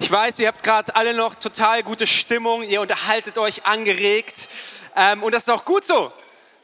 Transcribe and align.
Ich 0.00 0.12
weiß, 0.12 0.38
ihr 0.38 0.46
habt 0.46 0.62
gerade 0.62 0.94
alle 0.94 1.12
noch 1.12 1.34
total 1.34 1.82
gute 1.82 2.06
Stimmung, 2.06 2.62
ihr 2.62 2.80
unterhaltet 2.80 3.36
euch 3.36 3.66
angeregt 3.66 4.48
ähm, 4.94 5.24
und 5.24 5.34
das 5.34 5.42
ist 5.42 5.48
auch 5.48 5.64
gut 5.64 5.84
so. 5.84 6.12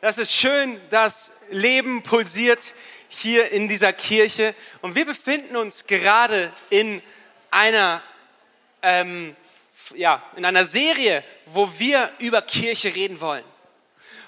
Das 0.01 0.19
ist 0.19 0.33
schön, 0.33 0.81
dass 0.91 1.33
Leben 1.51 2.05
pulsiert 2.05 2.61
hier 3.09 3.51
in 3.51 3.69
dieser 3.69 3.93
Kirche 3.93 4.55
und 4.83 4.95
wir 4.95 5.05
befinden 5.05 5.57
uns 5.57 5.89
gerade 5.89 6.53
in 6.71 7.03
einer, 7.51 8.01
ähm, 8.83 9.35
ja, 9.97 10.23
in 10.37 10.45
einer 10.45 10.65
Serie, 10.65 11.25
wo 11.47 11.69
wir 11.77 12.09
über 12.21 12.41
Kirche 12.41 12.95
reden 12.95 13.21
wollen. 13.21 13.45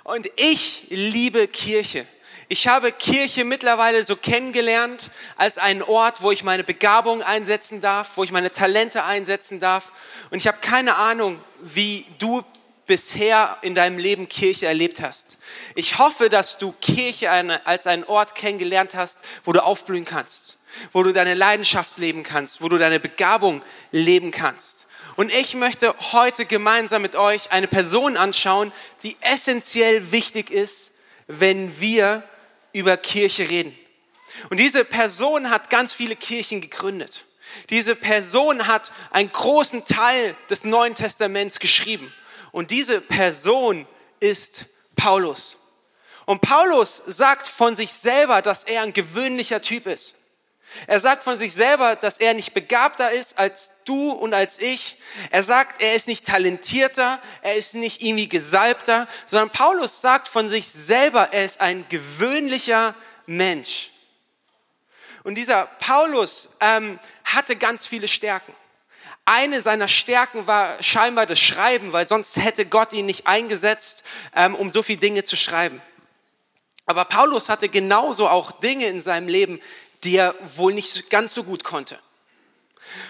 Und 0.02 0.29
ich 0.34 0.87
liebe 0.91 1.46
Kirche. 1.46 2.07
Ich 2.48 2.68
habe 2.68 2.92
Kirche 2.92 3.45
mittlerweile 3.45 4.05
so 4.05 4.14
kennengelernt 4.14 5.10
als 5.37 5.59
einen 5.59 5.82
Ort, 5.82 6.23
wo 6.23 6.30
ich 6.30 6.45
meine 6.45 6.62
Begabung 6.62 7.20
einsetzen 7.20 7.80
darf, 7.80 8.12
wo 8.16 8.23
ich 8.23 8.30
meine 8.30 8.52
Talente 8.52 9.02
einsetzen 9.02 9.59
darf. 9.59 9.90
Und 10.30 10.38
ich 10.38 10.46
habe 10.46 10.59
keine 10.60 10.95
Ahnung, 10.95 11.43
wie 11.60 12.07
du 12.20 12.45
bisher 12.87 13.59
in 13.62 13.74
deinem 13.74 13.98
Leben 13.98 14.29
Kirche 14.29 14.66
erlebt 14.66 15.01
hast. 15.01 15.38
Ich 15.74 15.98
hoffe, 15.98 16.30
dass 16.30 16.57
du 16.59 16.73
Kirche 16.80 17.30
als 17.65 17.88
einen 17.88 18.04
Ort 18.04 18.37
kennengelernt 18.37 18.95
hast, 18.95 19.18
wo 19.42 19.52
du 19.52 19.65
aufblühen 19.65 20.04
kannst, 20.04 20.57
wo 20.92 21.02
du 21.02 21.13
deine 21.13 21.35
Leidenschaft 21.35 21.98
leben 21.98 22.23
kannst, 22.23 22.63
wo 22.63 22.68
du 22.68 22.79
deine 22.79 23.01
Begabung 23.01 23.60
leben 23.90 24.30
kannst. 24.30 24.87
Und 25.16 25.32
ich 25.32 25.54
möchte 25.54 25.96
heute 26.13 26.46
gemeinsam 26.46 27.02
mit 27.02 27.16
euch 27.16 27.51
eine 27.51 27.66
Person 27.66 28.16
anschauen, 28.16 28.70
die 29.02 29.16
essentiell 29.20 30.13
wichtig 30.13 30.52
ist, 30.52 30.92
wenn 31.26 31.80
wir 31.80 32.23
über 32.77 32.96
Kirche 32.99 33.49
reden. 33.49 33.77
Und 34.51 34.59
diese 34.59 34.85
Person 34.85 35.49
hat 35.49 35.71
ganz 35.71 35.95
viele 35.95 36.15
Kirchen 36.15 36.60
gegründet. 36.60 37.24
Diese 37.71 37.96
Person 37.96 38.66
hat 38.66 38.93
einen 39.10 39.32
großen 39.32 39.87
Teil 39.87 40.37
des 40.51 40.65
Neuen 40.65 40.95
Testaments 40.95 41.59
geschrieben. 41.59 42.13
Und 42.52 42.71
diese 42.71 43.01
Person 43.01 43.87
ist 44.21 44.66
Paulus. 44.95 45.57
Und 46.27 46.43
Paulus 46.43 47.02
sagt 47.07 47.47
von 47.47 47.74
sich 47.77 47.93
selber, 47.93 48.43
dass 48.43 48.65
er 48.65 48.82
ein 48.82 48.93
gewöhnlicher 48.93 49.63
Typ 49.63 49.87
ist. 49.87 50.16
Er 50.87 51.01
sagt 51.01 51.23
von 51.23 51.38
sich 51.38 51.52
selber, 51.52 51.96
dass 51.96 52.19
er 52.19 52.35
nicht 52.35 52.55
begabter 52.55 53.10
ist 53.10 53.38
als 53.38 53.82
du 53.85 54.10
und 54.13 54.35
als 54.35 54.60
ich. 54.60 54.96
Er 55.30 55.43
sagt, 55.43 55.80
er 55.82 55.95
ist 55.95 56.09
nicht 56.09 56.27
talentierter, 56.27 57.19
er 57.43 57.55
ist 57.55 57.74
nicht 57.74 58.02
irgendwie 58.02 58.29
gesalbter, 58.29 59.09
sondern 59.27 59.51
Paulus 59.51 60.01
sagt 60.01 60.29
von 60.29 60.49
sich 60.49 60.69
selber, 60.69 61.32
er 61.32 61.45
ist 61.45 61.60
ein 61.60 61.87
gewöhnlicher 61.88 62.95
Mensch. 63.27 63.91
Und 65.25 65.34
dieser 65.34 65.66
Paulus 65.66 66.50
ähm, 66.60 67.00
hatte 67.25 67.56
ganz 67.56 67.87
viele 67.87 68.06
Stärken. 68.06 68.54
Eine 69.25 69.60
seiner 69.60 69.88
Stärken 69.88 70.47
war 70.47 70.81
scheinbar 70.81 71.26
das 71.26 71.41
Schreiben, 71.41 71.92
weil 71.92 72.06
sonst 72.06 72.36
hätte 72.36 72.65
Gott 72.65 72.92
ihn 72.92 73.06
nicht 73.06 73.26
eingesetzt, 73.26 74.04
ähm, 74.36 74.54
um 74.54 74.70
so 74.70 74.84
viele 74.84 75.00
Dinge 75.00 75.25
zu 75.25 75.34
schreiben. 75.34 75.82
Aber 76.86 77.04
Paulus 77.04 77.48
hatte 77.48 77.69
genauso 77.69 78.28
auch 78.28 78.53
Dinge 78.53 78.86
in 78.86 79.03
seinem 79.03 79.26
Leben, 79.26 79.60
die 80.04 80.16
er 80.16 80.34
wohl 80.56 80.72
nicht 80.72 81.10
ganz 81.10 81.34
so 81.34 81.44
gut 81.44 81.64
konnte. 81.64 81.98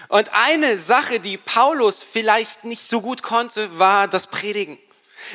Und 0.09 0.29
eine 0.33 0.79
Sache, 0.79 1.19
die 1.19 1.37
Paulus 1.37 2.01
vielleicht 2.01 2.63
nicht 2.63 2.81
so 2.81 3.01
gut 3.01 3.23
konnte, 3.23 3.77
war 3.77 4.07
das 4.07 4.27
Predigen. 4.27 4.77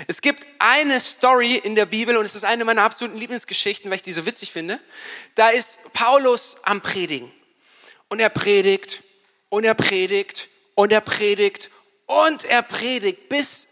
Es 0.06 0.22
gibt 0.22 0.46
eine 0.58 1.00
Story 1.00 1.56
in 1.56 1.74
der 1.74 1.86
Bibel 1.86 2.16
und 2.16 2.24
es 2.24 2.34
ist 2.34 2.44
eine 2.44 2.64
meiner 2.64 2.82
absoluten 2.82 3.18
Lieblingsgeschichten, 3.18 3.90
weil 3.90 3.96
ich 3.96 4.02
die 4.02 4.12
so 4.12 4.24
witzig 4.24 4.52
finde. 4.52 4.80
Da 5.34 5.50
ist 5.50 5.92
Paulus 5.92 6.58
am 6.62 6.80
Predigen. 6.80 7.30
Und 8.08 8.20
er 8.20 8.30
predigt 8.30 9.02
und 9.48 9.64
er 9.64 9.74
predigt 9.74 10.48
und 10.74 10.92
er 10.92 11.00
predigt 11.00 11.70
und 12.06 12.44
er 12.44 12.62
predigt 12.62 13.28
bis 13.28 13.68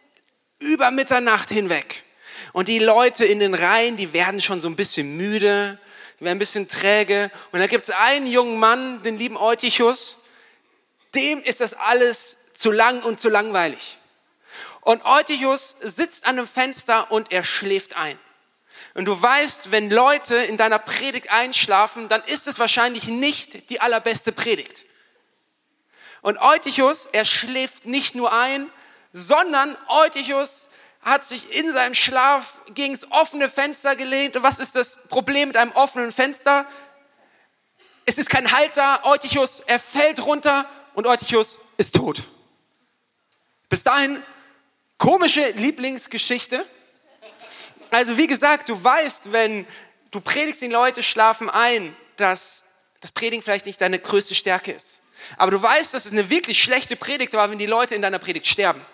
über 0.58 0.90
Mitternacht 0.90 1.50
hinweg. 1.50 2.04
Und 2.52 2.68
die 2.68 2.78
Leute 2.78 3.24
in 3.24 3.38
den 3.38 3.54
Reihen, 3.54 3.96
die 3.96 4.12
werden 4.12 4.40
schon 4.40 4.60
so 4.60 4.68
ein 4.68 4.76
bisschen 4.76 5.16
müde 5.16 5.78
werden 6.20 6.36
ein 6.36 6.38
bisschen 6.38 6.68
träge. 6.68 7.30
Und 7.52 7.60
da 7.60 7.66
gibt 7.66 7.88
es 7.88 7.94
einen 7.94 8.26
jungen 8.26 8.58
Mann, 8.58 9.02
den 9.02 9.18
lieben 9.18 9.36
Eutychus, 9.36 10.24
dem 11.14 11.42
ist 11.42 11.60
das 11.60 11.74
alles 11.74 12.52
zu 12.54 12.70
lang 12.70 13.02
und 13.02 13.20
zu 13.20 13.28
langweilig. 13.28 13.98
Und 14.82 15.04
Eutychus 15.04 15.70
sitzt 15.80 16.26
an 16.26 16.38
einem 16.38 16.46
Fenster 16.46 17.10
und 17.10 17.32
er 17.32 17.44
schläft 17.44 17.96
ein. 17.96 18.18
Und 18.94 19.04
du 19.04 19.20
weißt, 19.20 19.70
wenn 19.70 19.90
Leute 19.90 20.36
in 20.36 20.56
deiner 20.56 20.78
Predigt 20.78 21.30
einschlafen, 21.30 22.08
dann 22.08 22.22
ist 22.24 22.46
es 22.46 22.58
wahrscheinlich 22.58 23.06
nicht 23.06 23.70
die 23.70 23.80
allerbeste 23.80 24.32
Predigt. 24.32 24.84
Und 26.22 26.38
Eutychus, 26.38 27.06
er 27.06 27.24
schläft 27.24 27.86
nicht 27.86 28.14
nur 28.14 28.32
ein, 28.32 28.68
sondern 29.12 29.76
Eutychus 29.88 30.69
hat 31.02 31.24
sich 31.24 31.54
in 31.54 31.72
seinem 31.72 31.94
Schlaf 31.94 32.60
gegen 32.74 32.92
das 32.94 33.10
offene 33.10 33.48
Fenster 33.48 33.96
gelehnt. 33.96 34.36
Und 34.36 34.42
was 34.42 34.58
ist 34.58 34.74
das 34.74 35.08
Problem 35.08 35.48
mit 35.48 35.56
einem 35.56 35.72
offenen 35.72 36.12
Fenster? 36.12 36.66
Es 38.04 38.18
ist 38.18 38.28
kein 38.28 38.52
Halter. 38.52 39.04
Eutychus, 39.04 39.60
er 39.60 39.78
fällt 39.78 40.24
runter 40.24 40.68
und 40.94 41.06
Eutychus 41.06 41.60
ist 41.78 41.94
tot. 41.94 42.22
Bis 43.68 43.82
dahin 43.82 44.22
komische 44.98 45.50
Lieblingsgeschichte. 45.50 46.66
Also 47.90 48.18
wie 48.18 48.26
gesagt, 48.26 48.68
du 48.68 48.82
weißt, 48.82 49.32
wenn 49.32 49.66
du 50.10 50.20
predigst, 50.20 50.60
die 50.60 50.66
Leute 50.66 51.02
schlafen 51.02 51.48
ein, 51.48 51.96
dass 52.16 52.64
das 53.00 53.12
Predigen 53.12 53.42
vielleicht 53.42 53.66
nicht 53.66 53.80
deine 53.80 53.98
größte 53.98 54.34
Stärke 54.34 54.72
ist. 54.72 55.00
Aber 55.36 55.50
du 55.50 55.62
weißt, 55.62 55.94
dass 55.94 56.04
es 56.04 56.12
eine 56.12 56.30
wirklich 56.30 56.62
schlechte 56.62 56.96
Predigt 56.96 57.32
war, 57.32 57.50
wenn 57.50 57.58
die 57.58 57.66
Leute 57.66 57.94
in 57.94 58.02
deiner 58.02 58.18
Predigt 58.18 58.46
sterben. 58.46 58.84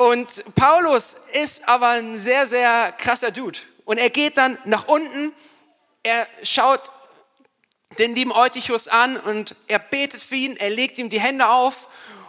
Und 0.00 0.54
Paulus 0.54 1.14
ist 1.34 1.68
aber 1.68 1.88
ein 1.88 2.18
sehr, 2.18 2.46
sehr 2.46 2.90
krasser 2.92 3.30
Dude. 3.30 3.58
Und 3.84 3.98
er 3.98 4.08
geht 4.08 4.38
dann 4.38 4.56
nach 4.64 4.88
unten, 4.88 5.34
er 6.02 6.26
schaut 6.42 6.90
den 7.98 8.14
lieben 8.14 8.32
Eutychus 8.32 8.88
an 8.88 9.18
und 9.18 9.56
er 9.68 9.78
betet 9.78 10.22
für 10.22 10.36
ihn, 10.36 10.56
er 10.56 10.70
legt 10.70 10.96
ihm 10.96 11.10
die 11.10 11.20
Hände 11.20 11.48
auf 11.48 11.88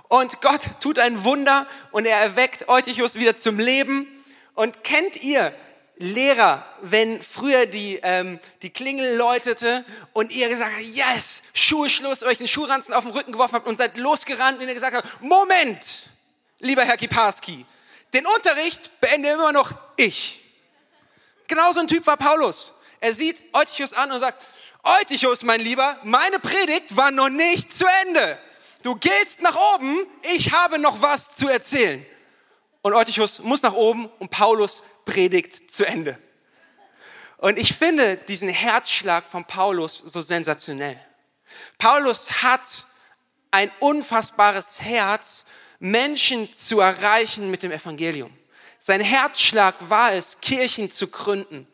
und 0.10 0.42
Gott 0.42 0.60
tut 0.82 1.00
ein 1.00 1.24
Wunder 1.24 1.66
und 1.94 2.06
er 2.06 2.18
erweckt 2.18 2.68
Eutychus 2.68 3.16
wieder 3.16 3.38
zum 3.38 3.58
Leben. 3.58 4.06
Und 4.54 4.84
kennt 4.84 5.24
ihr 5.24 5.54
Lehrer, 5.96 6.66
wenn 6.82 7.22
früher 7.22 7.68
die, 7.68 8.02
ähm, 8.04 8.42
die 8.64 8.72
Klingel 8.72 9.16
läutete 9.16 9.86
und 10.12 10.34
ihr 10.34 10.50
gesagt 10.50 10.72
habt, 10.76 10.84
yes, 10.84 11.42
Schulschluss, 11.54 12.22
euch 12.24 12.38
den 12.38 12.50
Schuhranzen 12.50 12.94
auf 12.94 13.06
den 13.06 13.14
Rücken 13.14 13.32
geworfen 13.32 13.56
habt 13.56 13.68
und 13.68 13.78
seid 13.78 13.96
losgerannt 13.96 14.60
und 14.60 14.68
ihr 14.68 14.74
gesagt 14.74 14.94
habt, 14.94 15.22
Moment, 15.22 16.11
lieber 16.62 16.84
Herr 16.84 16.98
Kiparski, 16.98 17.66
den 18.14 18.26
Unterricht 18.26 19.02
beende 19.02 19.30
immer 19.30 19.52
noch 19.52 19.74
ich. 19.98 20.40
Genauso 21.48 21.82
ein 21.82 21.88
Typ 21.88 22.08
war 22.08 22.18
Paulus. 22.18 22.74
Er 23.00 23.14
sieht 23.14 23.42
Eutychus 23.54 23.94
an 23.94 24.12
und 24.12 24.22
sagt, 24.22 24.42
Eutychus, 24.84 25.44
mein 25.44 25.62
Lieber, 25.62 26.00
meine 26.04 26.40
Predigt 26.40 26.96
war 26.96 27.12
noch 27.12 27.30
nicht 27.30 27.76
zu 27.76 27.86
Ende. 28.06 28.38
Du 28.84 28.96
gehst 28.96 29.42
nach 29.42 29.56
oben, 29.76 29.98
ich 30.36 30.54
habe 30.54 30.80
noch 30.80 31.02
was 31.02 31.36
zu 31.36 31.48
erzählen. 31.48 32.06
Und 32.82 32.94
Eutychus 32.94 33.40
muss 33.40 33.62
nach 33.62 33.74
oben 33.74 34.08
und 34.20 34.32
Paulus 34.32 34.84
predigt 35.06 35.72
zu 35.72 35.86
Ende. 35.86 36.18
Und 37.38 37.58
ich 37.58 37.74
finde 37.74 38.18
diesen 38.18 38.50
Herzschlag 38.50 39.28
von 39.28 39.46
Paulus 39.46 39.98
so 39.98 40.22
sensationell. 40.22 41.00
Paulus 41.78 42.44
hat 42.44 42.86
ein 43.52 43.72
unfassbares 43.80 44.82
Herz 44.82 45.46
Menschen 45.82 46.48
zu 46.54 46.80
erreichen 46.80 47.50
mit 47.50 47.64
dem 47.64 47.72
Evangelium. 47.72 48.32
Sein 48.78 49.02
Herzschlag 49.02 49.76
war 49.90 50.14
es, 50.14 50.40
Kirchen 50.40 50.92
zu 50.92 51.08
gründen. 51.08 51.68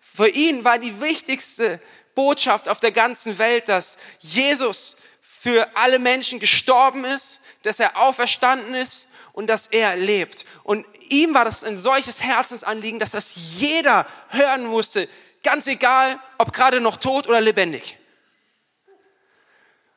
Für 0.00 0.28
ihn 0.28 0.64
war 0.64 0.80
die 0.80 1.00
wichtigste 1.00 1.80
Botschaft 2.16 2.68
auf 2.68 2.80
der 2.80 2.90
ganzen 2.90 3.38
Welt, 3.38 3.68
dass 3.68 3.98
Jesus 4.18 4.96
für 5.22 5.76
alle 5.76 6.00
Menschen 6.00 6.40
gestorben 6.40 7.04
ist, 7.04 7.40
dass 7.62 7.78
er 7.78 7.96
auferstanden 7.96 8.74
ist 8.74 9.06
und 9.32 9.46
dass 9.46 9.68
er 9.68 9.96
lebt. 9.96 10.44
Und 10.64 10.84
ihm 11.08 11.32
war 11.32 11.44
das 11.44 11.62
ein 11.62 11.78
solches 11.78 12.20
Herzensanliegen, 12.20 12.98
dass 12.98 13.12
das 13.12 13.32
jeder 13.58 14.06
hören 14.28 14.64
musste, 14.66 15.08
ganz 15.44 15.68
egal, 15.68 16.18
ob 16.38 16.52
gerade 16.52 16.80
noch 16.80 16.96
tot 16.96 17.28
oder 17.28 17.40
lebendig. 17.40 17.96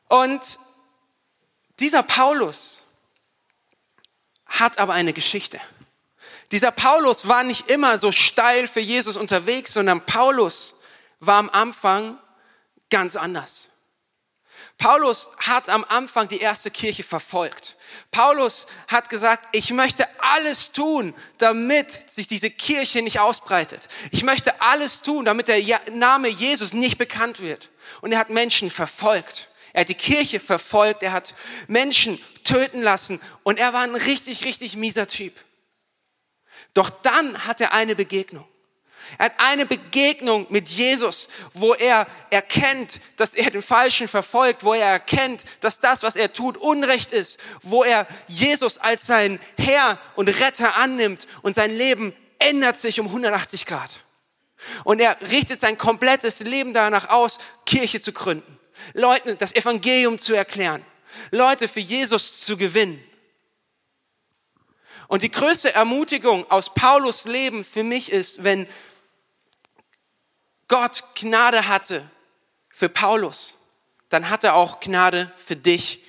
Und 0.08 0.60
dieser 1.80 2.04
Paulus, 2.04 2.85
hat 4.60 4.78
aber 4.78 4.94
eine 4.94 5.14
Geschichte. 5.14 5.60
Dieser 6.52 6.72
Paulus 6.72 7.28
war 7.28 7.44
nicht 7.44 7.70
immer 7.70 7.98
so 7.98 8.12
steil 8.12 8.68
für 8.68 8.80
Jesus 8.80 9.18
unterwegs, 9.18 9.74
sondern 9.74 10.06
Paulus 10.06 10.80
war 11.20 11.38
am 11.38 11.50
Anfang 11.50 12.18
ganz 12.90 13.16
anders. 13.16 13.70
Paulus 14.78 15.30
hat 15.40 15.70
am 15.70 15.86
Anfang 15.88 16.28
die 16.28 16.40
erste 16.40 16.70
Kirche 16.70 17.04
verfolgt. 17.04 17.76
Paulus 18.12 18.68
hat 18.88 19.10
gesagt, 19.10 19.48
ich 19.54 19.72
möchte 19.72 20.06
alles 20.20 20.74
tun, 20.74 21.14
damit 21.38 22.12
sich 22.12 22.28
diese 22.28 22.50
Kirche 22.50 23.02
nicht 23.02 23.20
ausbreitet. 23.20 23.88
Ich 24.12 24.24
möchte 24.24 24.62
alles 24.62 25.02
tun, 25.02 25.26
damit 25.26 25.48
der 25.48 25.62
Name 25.92 26.28
Jesus 26.28 26.74
nicht 26.74 26.98
bekannt 26.98 27.40
wird. 27.40 27.70
Und 28.02 28.12
er 28.12 28.20
hat 28.20 28.30
Menschen 28.30 28.70
verfolgt. 28.70 29.50
Er 29.76 29.82
hat 29.82 29.90
die 29.90 29.96
Kirche 29.96 30.40
verfolgt. 30.40 31.04
Er 31.04 31.12
hat 31.12 31.34
Menschen 31.68 32.18
töten 32.46 32.82
lassen. 32.82 33.20
Und 33.44 33.60
er 33.60 33.74
war 33.74 33.82
ein 33.82 33.94
richtig, 33.94 34.46
richtig 34.46 34.78
mieser 34.78 35.06
Typ. 35.06 35.34
Doch 36.74 36.90
dann 36.90 37.46
hat 37.46 37.60
er 37.60 37.74
eine 37.74 37.94
Begegnung. 37.94 38.48
Er 39.18 39.26
hat 39.26 39.34
eine 39.38 39.66
Begegnung 39.66 40.48
mit 40.50 40.70
Jesus, 40.70 41.28
wo 41.54 41.74
er 41.74 42.08
erkennt, 42.30 43.02
dass 43.18 43.34
er 43.34 43.52
den 43.52 43.62
Falschen 43.62 44.08
verfolgt, 44.08 44.64
wo 44.64 44.74
er 44.74 44.88
erkennt, 44.88 45.44
dass 45.60 45.82
das, 45.82 46.04
was 46.04 46.16
er 46.16 46.32
tut, 46.32 46.56
Unrecht 46.56 47.12
ist, 47.12 47.42
wo 47.62 47.84
er 47.84 48.08
Jesus 48.30 48.78
als 48.78 49.06
sein 49.06 49.42
Herr 49.58 49.98
und 50.16 50.30
Retter 50.30 50.78
annimmt 50.78 51.28
und 51.42 51.56
sein 51.56 51.76
Leben 51.78 52.16
ändert 52.40 52.80
sich 52.80 53.02
um 53.02 53.08
180 53.08 53.66
Grad. 53.66 53.92
Und 54.86 55.02
er 55.02 55.20
richtet 55.30 55.60
sein 55.60 55.78
komplettes 55.78 56.40
Leben 56.40 56.74
danach 56.74 57.10
aus, 57.10 57.40
Kirche 57.66 58.00
zu 58.00 58.14
gründen, 58.14 58.55
Leuten 58.94 59.38
das 59.38 59.56
Evangelium 59.56 60.20
zu 60.20 60.34
erklären, 60.34 60.86
Leute 61.32 61.68
für 61.68 61.80
Jesus 61.80 62.42
zu 62.42 62.58
gewinnen. 62.58 63.04
Und 65.08 65.24
die 65.24 65.32
größte 65.32 65.74
Ermutigung 65.74 66.50
aus 66.50 66.74
Paulus 66.74 67.26
Leben 67.26 67.64
für 67.64 67.84
mich 67.84 68.12
ist, 68.12 68.44
wenn 68.44 68.68
Gott 70.68 71.04
Gnade 71.16 71.68
hatte 71.68 72.04
für 72.70 72.90
Paulus, 72.90 73.56
dann 74.10 74.30
hat 74.30 74.44
er 74.44 74.56
auch 74.56 74.80
Gnade 74.80 75.32
für 75.38 75.56
dich 75.56 76.04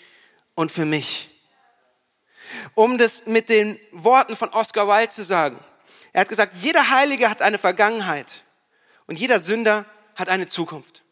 und 0.55 0.73
für 0.73 0.85
mich. 0.85 1.29
Um 2.75 2.97
das 2.97 3.27
mit 3.27 3.49
den 3.49 3.79
Worten 3.91 4.37
von 4.37 4.49
Oscar 4.51 4.89
Wilde 4.89 5.11
zu 5.11 5.25
sagen. 5.25 5.59
Er 6.13 6.23
hat 6.23 6.29
gesagt, 6.29 6.55
jeder 6.63 6.89
Heilige 6.89 7.29
hat 7.29 7.43
eine 7.43 7.59
Vergangenheit 7.59 8.45
und 9.07 9.19
jeder 9.19 9.41
Sünder 9.41 9.85
hat 10.15 10.29
eine 10.29 10.47
Zukunft. 10.47 11.03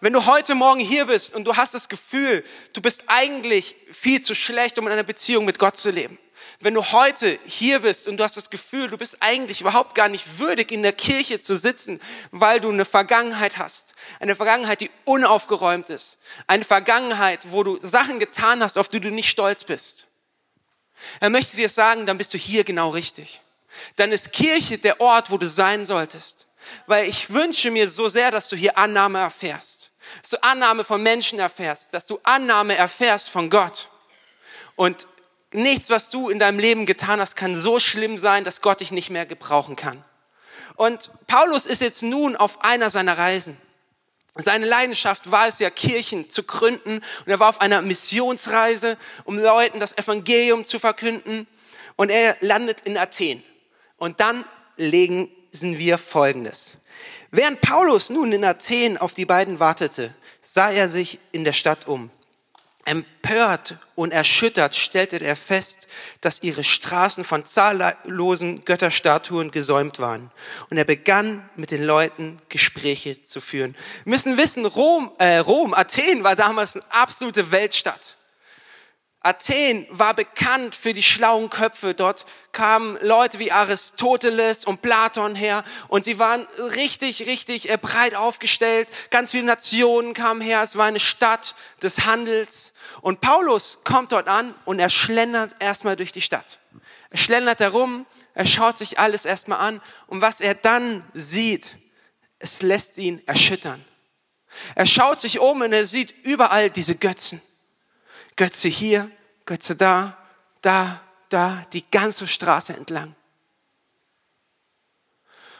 Wenn 0.00 0.14
du 0.14 0.24
heute 0.24 0.54
Morgen 0.54 0.80
hier 0.80 1.06
bist 1.06 1.34
und 1.34 1.44
du 1.44 1.56
hast 1.56 1.74
das 1.74 1.90
Gefühl, 1.90 2.42
du 2.72 2.80
bist 2.80 3.04
eigentlich 3.08 3.76
viel 3.92 4.22
zu 4.22 4.34
schlecht, 4.34 4.78
um 4.78 4.86
in 4.86 4.92
einer 4.92 5.02
Beziehung 5.02 5.44
mit 5.44 5.58
Gott 5.58 5.76
zu 5.76 5.90
leben, 5.90 6.18
wenn 6.60 6.74
du 6.74 6.82
heute 6.92 7.38
hier 7.46 7.80
bist 7.80 8.06
und 8.06 8.16
du 8.16 8.24
hast 8.24 8.36
das 8.36 8.50
Gefühl, 8.50 8.88
du 8.88 8.96
bist 8.96 9.18
eigentlich 9.20 9.60
überhaupt 9.60 9.94
gar 9.94 10.08
nicht 10.08 10.38
würdig, 10.38 10.72
in 10.72 10.82
der 10.82 10.92
Kirche 10.92 11.40
zu 11.40 11.54
sitzen, 11.54 12.00
weil 12.30 12.60
du 12.60 12.70
eine 12.70 12.84
Vergangenheit 12.84 13.58
hast. 13.58 13.94
Eine 14.20 14.36
Vergangenheit, 14.36 14.80
die 14.80 14.90
unaufgeräumt 15.04 15.88
ist. 15.90 16.18
Eine 16.46 16.64
Vergangenheit, 16.64 17.40
wo 17.50 17.62
du 17.62 17.78
Sachen 17.80 18.20
getan 18.20 18.62
hast, 18.62 18.78
auf 18.78 18.88
die 18.88 19.00
du 19.00 19.10
nicht 19.10 19.30
stolz 19.30 19.64
bist. 19.64 20.08
Er 21.20 21.30
möchte 21.30 21.56
dir 21.56 21.68
sagen, 21.68 22.06
dann 22.06 22.18
bist 22.18 22.32
du 22.34 22.38
hier 22.38 22.64
genau 22.64 22.90
richtig. 22.90 23.40
Dann 23.96 24.12
ist 24.12 24.32
Kirche 24.32 24.76
der 24.76 25.00
Ort, 25.00 25.30
wo 25.30 25.38
du 25.38 25.48
sein 25.48 25.84
solltest. 25.84 26.46
Weil 26.86 27.08
ich 27.08 27.30
wünsche 27.30 27.70
mir 27.70 27.88
so 27.88 28.08
sehr, 28.08 28.30
dass 28.30 28.48
du 28.48 28.56
hier 28.56 28.76
Annahme 28.76 29.18
erfährst. 29.18 29.89
Dass 30.22 30.30
du 30.30 30.42
Annahme 30.42 30.84
von 30.84 31.02
Menschen 31.02 31.38
erfährst. 31.38 31.94
Dass 31.94 32.06
du 32.06 32.18
Annahme 32.22 32.76
erfährst 32.76 33.30
von 33.30 33.50
Gott. 33.50 33.88
Und 34.76 35.06
Nichts, 35.52 35.90
was 35.90 36.10
du 36.10 36.28
in 36.28 36.38
deinem 36.38 36.60
Leben 36.60 36.86
getan 36.86 37.20
hast, 37.20 37.34
kann 37.34 37.56
so 37.56 37.80
schlimm 37.80 38.18
sein, 38.18 38.44
dass 38.44 38.60
Gott 38.60 38.80
dich 38.80 38.92
nicht 38.92 39.10
mehr 39.10 39.26
gebrauchen 39.26 39.74
kann. 39.74 40.02
Und 40.76 41.10
Paulus 41.26 41.66
ist 41.66 41.80
jetzt 41.80 42.02
nun 42.02 42.36
auf 42.36 42.62
einer 42.62 42.88
seiner 42.88 43.18
Reisen. 43.18 43.56
Seine 44.36 44.64
Leidenschaft 44.64 45.32
war 45.32 45.48
es 45.48 45.58
ja, 45.58 45.68
Kirchen 45.70 46.30
zu 46.30 46.44
gründen. 46.44 46.98
Und 46.98 47.26
er 47.26 47.40
war 47.40 47.48
auf 47.48 47.60
einer 47.60 47.82
Missionsreise, 47.82 48.96
um 49.24 49.38
Leuten 49.38 49.80
das 49.80 49.98
Evangelium 49.98 50.64
zu 50.64 50.78
verkünden. 50.78 51.48
Und 51.96 52.10
er 52.10 52.36
landet 52.40 52.82
in 52.82 52.96
Athen. 52.96 53.42
Und 53.96 54.20
dann 54.20 54.44
lesen 54.76 55.28
wir 55.60 55.98
Folgendes. 55.98 56.76
Während 57.30 57.60
Paulus 57.60 58.10
nun 58.10 58.32
in 58.32 58.44
Athen 58.44 58.96
auf 58.96 59.14
die 59.14 59.24
beiden 59.24 59.60
wartete, 59.60 60.12
sah 60.40 60.70
er 60.70 60.88
sich 60.88 61.18
in 61.32 61.44
der 61.44 61.52
Stadt 61.52 61.86
um. 61.86 62.10
Empört 62.86 63.76
und 63.94 64.10
erschüttert 64.10 64.74
stellte 64.74 65.18
er 65.18 65.36
fest, 65.36 65.86
dass 66.22 66.42
ihre 66.42 66.64
Straßen 66.64 67.24
von 67.24 67.46
zahllosen 67.46 68.64
Götterstatuen 68.64 69.50
gesäumt 69.50 70.00
waren. 70.00 70.30
Und 70.70 70.78
er 70.78 70.84
begann 70.84 71.48
mit 71.56 71.70
den 71.70 71.84
Leuten 71.84 72.40
Gespräche 72.48 73.22
zu 73.22 73.40
führen. 73.40 73.76
Wir 74.04 74.10
müssen 74.10 74.38
wissen, 74.38 74.66
Rom, 74.66 75.12
äh, 75.18 75.36
Rom, 75.36 75.74
Athen 75.74 76.24
war 76.24 76.34
damals 76.34 76.74
eine 76.74 76.84
absolute 76.90 77.52
Weltstadt. 77.52 78.16
Athen 79.22 79.86
war 79.90 80.14
bekannt 80.14 80.74
für 80.74 80.94
die 80.94 81.02
schlauen 81.02 81.50
Köpfe. 81.50 81.92
Dort 81.92 82.24
kamen 82.52 82.96
Leute 83.02 83.38
wie 83.38 83.52
Aristoteles 83.52 84.64
und 84.64 84.80
Platon 84.80 85.34
her 85.34 85.62
und 85.88 86.06
sie 86.06 86.18
waren 86.18 86.46
richtig, 86.56 87.26
richtig 87.26 87.68
äh, 87.68 87.76
breit 87.76 88.14
aufgestellt. 88.14 88.88
Ganz 89.10 89.32
viele 89.32 89.44
Nationen 89.44 90.14
kamen 90.14 90.40
her. 90.40 90.62
Es 90.62 90.76
war 90.76 90.86
eine 90.86 91.00
Stadt 91.00 91.54
des 91.82 92.06
Handels. 92.06 92.72
Und 93.02 93.20
Paulus 93.20 93.84
kommt 93.84 94.12
dort 94.12 94.26
an 94.26 94.54
und 94.64 94.78
er 94.78 94.88
schlendert 94.88 95.52
erstmal 95.58 95.96
durch 95.96 96.12
die 96.12 96.22
Stadt. 96.22 96.58
Er 97.10 97.18
schlendert 97.18 97.60
herum, 97.60 98.06
er 98.32 98.46
schaut 98.46 98.78
sich 98.78 98.98
alles 98.98 99.26
erstmal 99.26 99.58
an 99.58 99.82
und 100.06 100.22
was 100.22 100.40
er 100.40 100.54
dann 100.54 101.04
sieht, 101.12 101.76
es 102.38 102.62
lässt 102.62 102.96
ihn 102.96 103.20
erschüttern. 103.26 103.84
Er 104.74 104.86
schaut 104.86 105.20
sich 105.20 105.40
um 105.40 105.60
und 105.60 105.72
er 105.74 105.84
sieht 105.84 106.24
überall 106.24 106.70
diese 106.70 106.94
Götzen. 106.94 107.42
Götze 108.40 108.68
hier, 108.68 109.10
Götze 109.44 109.76
da, 109.76 110.16
da, 110.62 110.98
da, 111.28 111.62
die 111.74 111.84
ganze 111.90 112.26
Straße 112.26 112.72
entlang. 112.72 113.14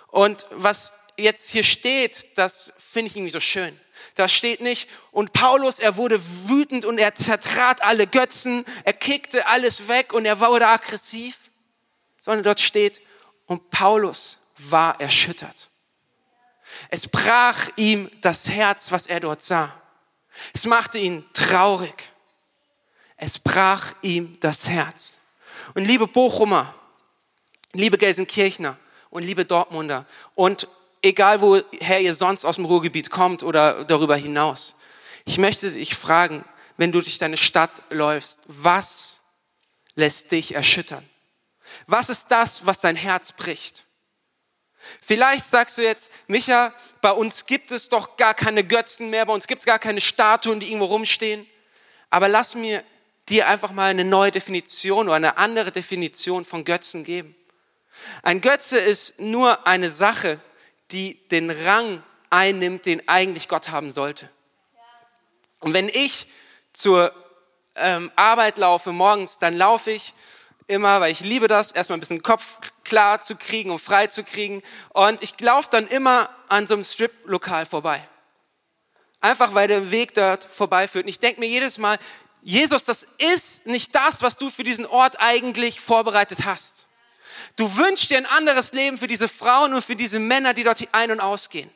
Und 0.06 0.46
was 0.52 0.94
jetzt 1.18 1.50
hier 1.50 1.62
steht, 1.62 2.38
das 2.38 2.72
finde 2.78 3.10
ich 3.10 3.16
irgendwie 3.18 3.34
so 3.34 3.40
schön. 3.40 3.78
Da 4.14 4.28
steht 4.28 4.62
nicht, 4.62 4.88
und 5.12 5.34
Paulus, 5.34 5.78
er 5.78 5.98
wurde 5.98 6.22
wütend 6.48 6.86
und 6.86 6.96
er 6.96 7.14
zertrat 7.14 7.82
alle 7.82 8.06
Götzen, 8.06 8.64
er 8.84 8.94
kickte 8.94 9.46
alles 9.46 9.88
weg 9.88 10.14
und 10.14 10.24
er 10.24 10.40
wurde 10.40 10.66
aggressiv, 10.66 11.36
sondern 12.18 12.44
dort 12.44 12.62
steht, 12.62 13.02
und 13.44 13.68
Paulus 13.68 14.38
war 14.56 14.98
erschüttert. 15.02 15.68
Es 16.88 17.08
brach 17.08 17.68
ihm 17.76 18.10
das 18.22 18.48
Herz, 18.48 18.90
was 18.90 19.06
er 19.06 19.20
dort 19.20 19.44
sah. 19.44 19.70
Es 20.54 20.64
machte 20.64 20.96
ihn 20.96 21.26
traurig. 21.34 22.09
Es 23.22 23.38
brach 23.38 23.92
ihm 24.00 24.38
das 24.40 24.70
Herz. 24.70 25.18
Und 25.74 25.84
liebe 25.84 26.06
Bochumer, 26.06 26.74
liebe 27.74 27.98
Gelsenkirchner 27.98 28.78
und 29.10 29.24
liebe 29.24 29.44
Dortmunder 29.44 30.06
und 30.34 30.68
egal 31.02 31.42
woher 31.42 32.00
ihr 32.00 32.14
sonst 32.14 32.46
aus 32.46 32.56
dem 32.56 32.64
Ruhrgebiet 32.64 33.10
kommt 33.10 33.42
oder 33.42 33.84
darüber 33.84 34.16
hinaus. 34.16 34.76
Ich 35.26 35.36
möchte 35.36 35.70
dich 35.70 35.94
fragen, 35.96 36.46
wenn 36.78 36.92
du 36.92 37.02
durch 37.02 37.18
deine 37.18 37.36
Stadt 37.36 37.82
läufst, 37.90 38.40
was 38.46 39.20
lässt 39.96 40.32
dich 40.32 40.54
erschüttern? 40.54 41.06
Was 41.86 42.08
ist 42.08 42.28
das, 42.28 42.64
was 42.64 42.80
dein 42.80 42.96
Herz 42.96 43.32
bricht? 43.32 43.84
Vielleicht 45.02 45.44
sagst 45.44 45.76
du 45.76 45.82
jetzt, 45.82 46.10
Micha, 46.26 46.72
bei 47.02 47.12
uns 47.12 47.44
gibt 47.44 47.70
es 47.70 47.90
doch 47.90 48.16
gar 48.16 48.32
keine 48.32 48.64
Götzen 48.64 49.10
mehr, 49.10 49.26
bei 49.26 49.34
uns 49.34 49.46
gibt 49.46 49.58
es 49.58 49.66
gar 49.66 49.78
keine 49.78 50.00
Statuen, 50.00 50.58
die 50.58 50.68
irgendwo 50.68 50.86
rumstehen. 50.86 51.46
Aber 52.08 52.26
lass 52.26 52.54
mir 52.54 52.82
dir 53.30 53.48
einfach 53.48 53.70
mal 53.70 53.90
eine 53.90 54.04
neue 54.04 54.32
Definition 54.32 55.08
oder 55.08 55.16
eine 55.16 55.38
andere 55.38 55.72
Definition 55.72 56.44
von 56.44 56.64
Götzen 56.64 57.04
geben. 57.04 57.34
Ein 58.22 58.40
Götze 58.40 58.78
ist 58.78 59.20
nur 59.20 59.66
eine 59.66 59.90
Sache, 59.90 60.40
die 60.90 61.14
den 61.28 61.50
Rang 61.50 62.02
einnimmt, 62.30 62.86
den 62.86 63.08
eigentlich 63.08 63.48
Gott 63.48 63.70
haben 63.70 63.90
sollte. 63.90 64.28
Und 65.60 65.74
wenn 65.74 65.88
ich 65.88 66.26
zur 66.72 67.12
ähm, 67.76 68.10
Arbeit 68.16 68.58
laufe 68.58 68.92
morgens, 68.92 69.38
dann 69.38 69.56
laufe 69.56 69.90
ich 69.90 70.14
immer, 70.66 71.00
weil 71.00 71.12
ich 71.12 71.20
liebe 71.20 71.48
das, 71.48 71.72
erstmal 71.72 71.98
ein 71.98 72.00
bisschen 72.00 72.22
Kopf 72.22 72.58
klar 72.84 73.20
zu 73.20 73.36
kriegen 73.36 73.70
und 73.70 73.78
frei 73.78 74.06
zu 74.06 74.24
kriegen. 74.24 74.62
Und 74.90 75.22
ich 75.22 75.38
laufe 75.40 75.68
dann 75.70 75.86
immer 75.86 76.30
an 76.48 76.66
so 76.66 76.74
einem 76.74 76.84
Strip-Lokal 76.84 77.66
vorbei. 77.66 78.02
Einfach 79.20 79.54
weil 79.54 79.68
der 79.68 79.90
Weg 79.90 80.14
dort 80.14 80.44
vorbeiführt. 80.44 81.04
Und 81.04 81.10
ich 81.10 81.20
denke 81.20 81.40
mir 81.40 81.48
jedes 81.48 81.76
Mal, 81.76 81.98
Jesus, 82.42 82.84
das 82.84 83.06
ist 83.18 83.66
nicht 83.66 83.94
das, 83.94 84.22
was 84.22 84.36
du 84.36 84.50
für 84.50 84.64
diesen 84.64 84.86
Ort 84.86 85.20
eigentlich 85.20 85.80
vorbereitet 85.80 86.44
hast. 86.44 86.86
Du 87.56 87.76
wünschst 87.76 88.10
dir 88.10 88.18
ein 88.18 88.26
anderes 88.26 88.72
Leben 88.72 88.98
für 88.98 89.06
diese 89.06 89.28
Frauen 89.28 89.74
und 89.74 89.84
für 89.84 89.96
diese 89.96 90.18
Männer, 90.18 90.54
die 90.54 90.64
dort 90.64 90.82
ein- 90.92 91.10
und 91.10 91.20
ausgehen. 91.20 91.70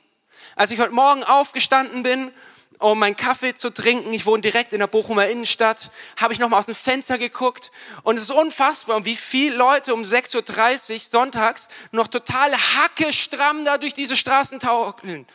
Als 0.57 0.71
ich 0.71 0.79
heute 0.79 0.93
Morgen 0.93 1.25
aufgestanden 1.25 2.03
bin 2.03 2.33
um 2.79 2.99
meinen 2.99 3.17
Kaffee 3.17 3.55
zu 3.55 3.71
trinken. 3.71 4.13
Ich 4.13 4.27
wohne 4.27 4.43
direkt 4.43 4.73
in 4.73 4.81
der 4.81 4.87
Bochumer 4.87 5.27
Innenstadt. 5.27 5.91
Habe 6.17 6.33
ich 6.33 6.39
nochmal 6.39 6.59
aus 6.59 6.67
dem 6.67 6.75
Fenster 6.75 7.19
geguckt. 7.19 7.71
Und 8.03 8.17
es 8.17 8.25
ist 8.25 8.31
unfassbar, 8.31 9.05
wie 9.05 9.17
viele 9.17 9.57
Leute 9.57 9.95
um 9.95 10.03
6.30 10.03 10.95
Uhr 10.95 11.01
sonntags 11.01 11.69
noch 11.93 12.09
total 12.09 12.53
hacke 12.53 13.13
stramm 13.13 13.65
da 13.65 13.79
durch 13.79 13.95
diese 13.95 14.17
Straßen 14.17 14.61
taukeln. 14.61 15.27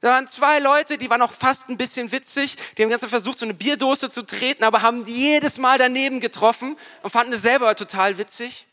Da 0.00 0.10
waren 0.10 0.28
zwei 0.28 0.58
Leute, 0.58 0.98
die 0.98 1.08
waren 1.08 1.22
auch 1.22 1.32
fast 1.32 1.68
ein 1.68 1.76
bisschen 1.76 2.12
witzig. 2.12 2.56
Die 2.76 2.82
haben 2.82 2.90
ganz 2.90 3.04
versucht, 3.04 3.38
so 3.38 3.46
eine 3.46 3.54
Bierdose 3.54 4.10
zu 4.10 4.22
treten, 4.22 4.64
aber 4.64 4.82
haben 4.82 5.06
jedes 5.06 5.58
Mal 5.58 5.78
daneben 5.78 6.20
getroffen 6.20 6.76
und 7.02 7.10
fanden 7.10 7.32
es 7.32 7.42
selber 7.42 7.74
total 7.74 8.18
witzig. 8.18 8.66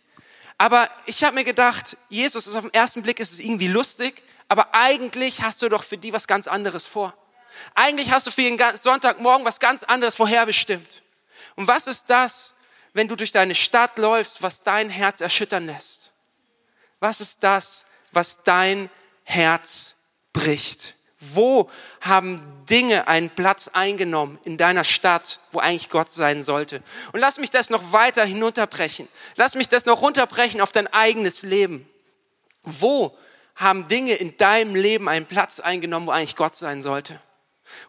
Aber 0.57 0.89
ich 1.05 1.23
habe 1.23 1.35
mir 1.35 1.43
gedacht, 1.43 1.97
Jesus 2.09 2.47
ist 2.47 2.55
auf 2.55 2.63
den 2.63 2.73
ersten 2.73 3.01
Blick 3.01 3.19
ist 3.19 3.31
es 3.31 3.39
irgendwie 3.39 3.67
lustig, 3.67 4.23
aber 4.47 4.73
eigentlich 4.73 5.41
hast 5.41 5.61
du 5.61 5.69
doch 5.69 5.83
für 5.83 5.97
die 5.97 6.13
was 6.13 6.27
ganz 6.27 6.47
anderes 6.47 6.85
vor. 6.85 7.13
Eigentlich 7.75 8.11
hast 8.11 8.27
du 8.27 8.31
für 8.31 8.41
den 8.41 8.59
Sonntagmorgen 8.75 9.45
was 9.45 9.59
ganz 9.59 9.83
anderes 9.83 10.15
vorherbestimmt. 10.15 11.03
Und 11.55 11.67
was 11.67 11.87
ist 11.87 12.09
das, 12.09 12.55
wenn 12.93 13.07
du 13.07 13.15
durch 13.15 13.31
deine 13.31 13.55
Stadt 13.55 13.97
läufst, 13.97 14.41
was 14.41 14.63
dein 14.63 14.89
Herz 14.89 15.21
erschüttern 15.21 15.65
lässt? 15.65 16.11
Was 16.99 17.21
ist 17.21 17.43
das, 17.43 17.85
was 18.11 18.43
dein 18.43 18.89
Herz 19.23 19.97
bricht? 20.31 20.95
Wo 21.31 21.69
haben 22.01 22.41
Dinge 22.69 23.07
einen 23.07 23.29
Platz 23.29 23.69
eingenommen 23.69 24.39
in 24.43 24.57
deiner 24.57 24.83
Stadt, 24.83 25.39
wo 25.51 25.59
eigentlich 25.59 25.89
Gott 25.89 26.09
sein 26.09 26.43
sollte? 26.43 26.83
Und 27.13 27.19
lass 27.19 27.37
mich 27.37 27.51
das 27.51 27.69
noch 27.69 27.91
weiter 27.91 28.25
hinunterbrechen. 28.25 29.07
Lass 29.35 29.55
mich 29.55 29.69
das 29.69 29.85
noch 29.85 30.01
runterbrechen 30.01 30.61
auf 30.61 30.71
dein 30.71 30.87
eigenes 30.87 31.43
Leben. 31.43 31.89
Wo 32.63 33.17
haben 33.55 33.87
Dinge 33.87 34.15
in 34.15 34.37
deinem 34.37 34.75
Leben 34.75 35.07
einen 35.07 35.25
Platz 35.25 35.59
eingenommen, 35.59 36.07
wo 36.07 36.11
eigentlich 36.11 36.35
Gott 36.35 36.55
sein 36.55 36.81
sollte? 36.81 37.19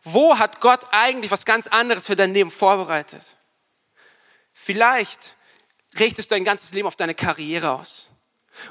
Wo 0.03 0.39
hat 0.39 0.61
Gott 0.61 0.87
eigentlich 0.91 1.31
was 1.31 1.45
ganz 1.45 1.67
anderes 1.67 2.07
für 2.07 2.17
dein 2.17 2.33
Leben 2.33 2.51
vorbereitet? 2.51 3.23
Vielleicht 4.53 5.37
richtest 5.99 6.31
du 6.31 6.35
dein 6.35 6.45
ganzes 6.45 6.73
Leben 6.73 6.87
auf 6.87 6.97
deine 6.97 7.15
Karriere 7.15 7.73
aus. 7.73 8.11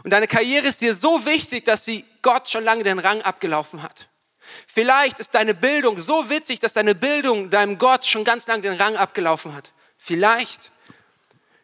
Und 0.04 0.12
deine 0.12 0.28
Karriere 0.28 0.68
ist 0.68 0.82
dir 0.82 0.94
so 0.94 1.26
wichtig, 1.26 1.66
dass 1.66 1.86
sie 1.86 2.06
Gott 2.22 2.50
schon 2.50 2.64
lange 2.64 2.84
den 2.84 3.00
Rang 3.00 3.22
abgelaufen 3.22 3.84
hat. 3.84 4.08
Vielleicht 4.68 5.20
ist 5.20 5.34
deine 5.34 5.54
Bildung 5.54 5.98
so 6.00 6.30
witzig, 6.30 6.60
dass 6.60 6.74
deine 6.74 6.96
Bildung 6.96 7.50
deinem 7.50 7.78
Gott 7.78 8.06
schon 8.06 8.24
ganz 8.24 8.48
lange 8.48 8.64
den 8.64 8.74
Rang 8.80 8.96
abgelaufen 8.96 9.54
hat. 9.54 9.72
Vielleicht 9.98 10.72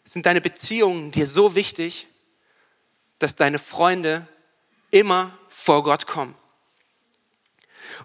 sind 0.04 0.26
deine 0.26 0.42
Beziehungen 0.42 1.12
dir 1.12 1.28
so 1.28 1.56
wichtig, 1.56 2.08
dass 3.20 3.36
deine 3.36 3.60
Freunde 3.60 4.28
immer 4.92 5.38
vor 5.50 5.84
Gott 5.84 6.08
kommen. 6.08 6.36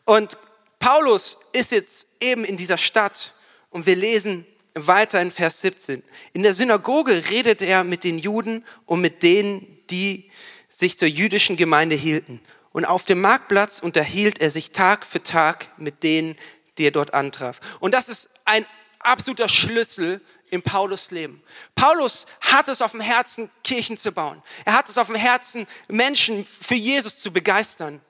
Und 0.05 0.37
Paulus 0.79 1.39
ist 1.53 1.71
jetzt 1.71 2.09
eben 2.21 2.45
in 2.45 2.57
dieser 2.57 2.79
Stadt 2.79 3.33
und 3.71 3.87
wir 3.87 3.97
lesen 3.97 4.47
weiter 4.75 5.23
in 5.23 5.31
Vers 5.31 5.61
17. 5.61 6.03
In 6.33 6.43
der 6.43 6.53
Synagoge 6.53 7.31
redet 7.31 7.63
er 7.63 7.85
mit 7.85 8.05
den 8.05 8.19
Juden 8.19 8.65
und 8.87 9.01
mit 9.01 9.23
denen, 9.23 9.79
die 9.91 10.31
sich 10.69 10.99
zur 10.99 11.09
jüdischen 11.09 11.57
Gemeinde 11.57 11.95
hielten. 11.95 12.41
Und 12.75 12.87
auf 12.87 13.05
dem 13.05 13.21
Marktplatz 13.21 13.79
unterhielt 13.79 14.41
er 14.41 14.51
sich 14.51 14.73
Tag 14.73 15.07
für 15.07 15.23
Tag 15.23 15.69
mit 15.77 16.03
denen, 16.03 16.37
die 16.77 16.89
er 16.89 16.91
dort 16.91 17.15
antraf. 17.15 17.61
Und 17.79 17.95
das 17.95 18.09
ist 18.09 18.31
ein 18.47 18.67
absoluter 18.99 19.49
Schlüssel 19.49 20.21
im 20.51 20.61
Paulus 20.61 21.13
Leben. 21.13 21.41
Paulus 21.77 22.27
hat 22.41 22.67
es 22.67 22.83
auf 22.83 22.91
dem 22.91 23.01
Herzen, 23.01 23.49
Kirchen 23.63 23.97
zu 23.97 24.11
bauen. 24.11 24.43
Er 24.65 24.73
hat 24.73 24.89
es 24.89 24.99
auf 24.99 25.07
dem 25.07 25.15
Herzen, 25.15 25.69
Menschen 25.87 26.45
für 26.45 26.75
Jesus 26.75 27.19
zu 27.19 27.33
begeistern. 27.33 28.01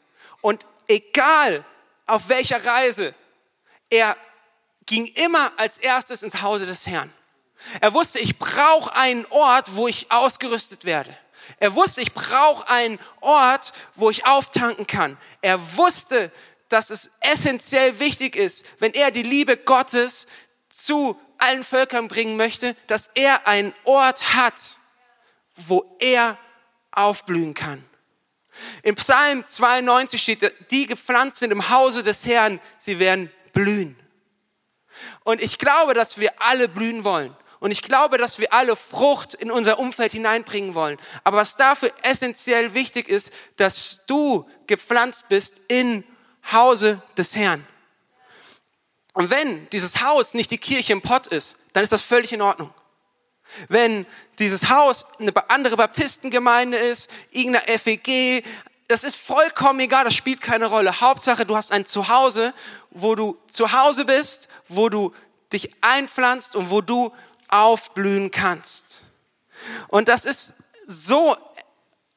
Und 0.40 0.64
egal 0.88 1.62
auf 2.06 2.30
welcher 2.30 2.64
Reise, 2.64 3.14
er 3.90 4.16
ging 4.86 5.04
immer 5.08 5.52
als 5.58 5.76
erstes 5.76 6.22
ins 6.22 6.40
Hause 6.40 6.64
des 6.64 6.86
Herrn. 6.86 7.12
Er 7.82 7.92
wusste, 7.92 8.18
ich 8.18 8.38
brauche 8.38 8.96
einen 8.96 9.26
Ort, 9.26 9.76
wo 9.76 9.88
ich 9.88 10.10
ausgerüstet 10.10 10.86
werde. 10.86 11.14
Er 11.58 11.74
wusste, 11.74 12.00
ich 12.00 12.14
brauche 12.14 12.68
einen 12.68 12.98
Ort, 13.20 13.72
wo 13.94 14.10
ich 14.10 14.26
auftanken 14.26 14.86
kann. 14.86 15.18
Er 15.40 15.76
wusste, 15.76 16.30
dass 16.68 16.90
es 16.90 17.12
essentiell 17.20 17.98
wichtig 17.98 18.36
ist, 18.36 18.66
wenn 18.80 18.92
er 18.94 19.10
die 19.10 19.22
Liebe 19.22 19.56
Gottes 19.56 20.26
zu 20.68 21.18
allen 21.38 21.62
Völkern 21.62 22.08
bringen 22.08 22.36
möchte, 22.36 22.74
dass 22.86 23.10
er 23.14 23.46
einen 23.46 23.74
Ort 23.84 24.34
hat, 24.34 24.78
wo 25.56 25.96
er 26.00 26.38
aufblühen 26.90 27.54
kann. 27.54 27.84
Im 28.82 28.94
Psalm 28.94 29.44
92 29.46 30.22
steht, 30.22 30.70
die 30.70 30.86
gepflanzt 30.86 31.38
sind 31.38 31.50
im 31.50 31.70
Hause 31.70 32.02
des 32.02 32.24
Herrn, 32.24 32.60
sie 32.78 32.98
werden 32.98 33.30
blühen. 33.52 33.98
Und 35.24 35.42
ich 35.42 35.58
glaube, 35.58 35.94
dass 35.94 36.18
wir 36.18 36.32
alle 36.40 36.68
blühen 36.68 37.04
wollen. 37.04 37.36
Und 37.64 37.70
ich 37.70 37.80
glaube, 37.80 38.18
dass 38.18 38.38
wir 38.38 38.52
alle 38.52 38.76
Frucht 38.76 39.32
in 39.32 39.50
unser 39.50 39.78
Umfeld 39.78 40.12
hineinbringen 40.12 40.74
wollen. 40.74 40.98
Aber 41.24 41.38
was 41.38 41.56
dafür 41.56 41.90
essentiell 42.02 42.74
wichtig 42.74 43.08
ist, 43.08 43.32
dass 43.56 44.04
du 44.04 44.46
gepflanzt 44.66 45.30
bist 45.30 45.62
in 45.68 46.04
Hause 46.52 47.00
des 47.16 47.34
Herrn. 47.34 47.66
Und 49.14 49.30
wenn 49.30 49.66
dieses 49.70 50.02
Haus 50.02 50.34
nicht 50.34 50.50
die 50.50 50.58
Kirche 50.58 50.92
im 50.92 51.00
Pott 51.00 51.26
ist, 51.28 51.56
dann 51.72 51.82
ist 51.82 51.90
das 51.90 52.02
völlig 52.02 52.34
in 52.34 52.42
Ordnung. 52.42 52.68
Wenn 53.68 54.04
dieses 54.38 54.68
Haus 54.68 55.06
eine 55.18 55.32
andere 55.48 55.78
Baptistengemeinde 55.78 56.76
ist, 56.76 57.10
irgendeine 57.30 57.78
FEG, 57.78 58.44
das 58.88 59.04
ist 59.04 59.16
vollkommen 59.16 59.80
egal, 59.80 60.04
das 60.04 60.14
spielt 60.14 60.42
keine 60.42 60.66
Rolle. 60.66 61.00
Hauptsache, 61.00 61.46
du 61.46 61.56
hast 61.56 61.72
ein 61.72 61.86
Zuhause, 61.86 62.52
wo 62.90 63.14
du 63.14 63.38
zu 63.46 63.72
Hause 63.72 64.04
bist, 64.04 64.50
wo 64.68 64.90
du 64.90 65.14
dich 65.54 65.70
einpflanzt 65.80 66.56
und 66.56 66.68
wo 66.68 66.82
du 66.82 67.10
aufblühen 67.54 68.30
kannst. 68.30 69.02
Und 69.88 70.08
das 70.08 70.24
ist 70.24 70.54
so 70.86 71.36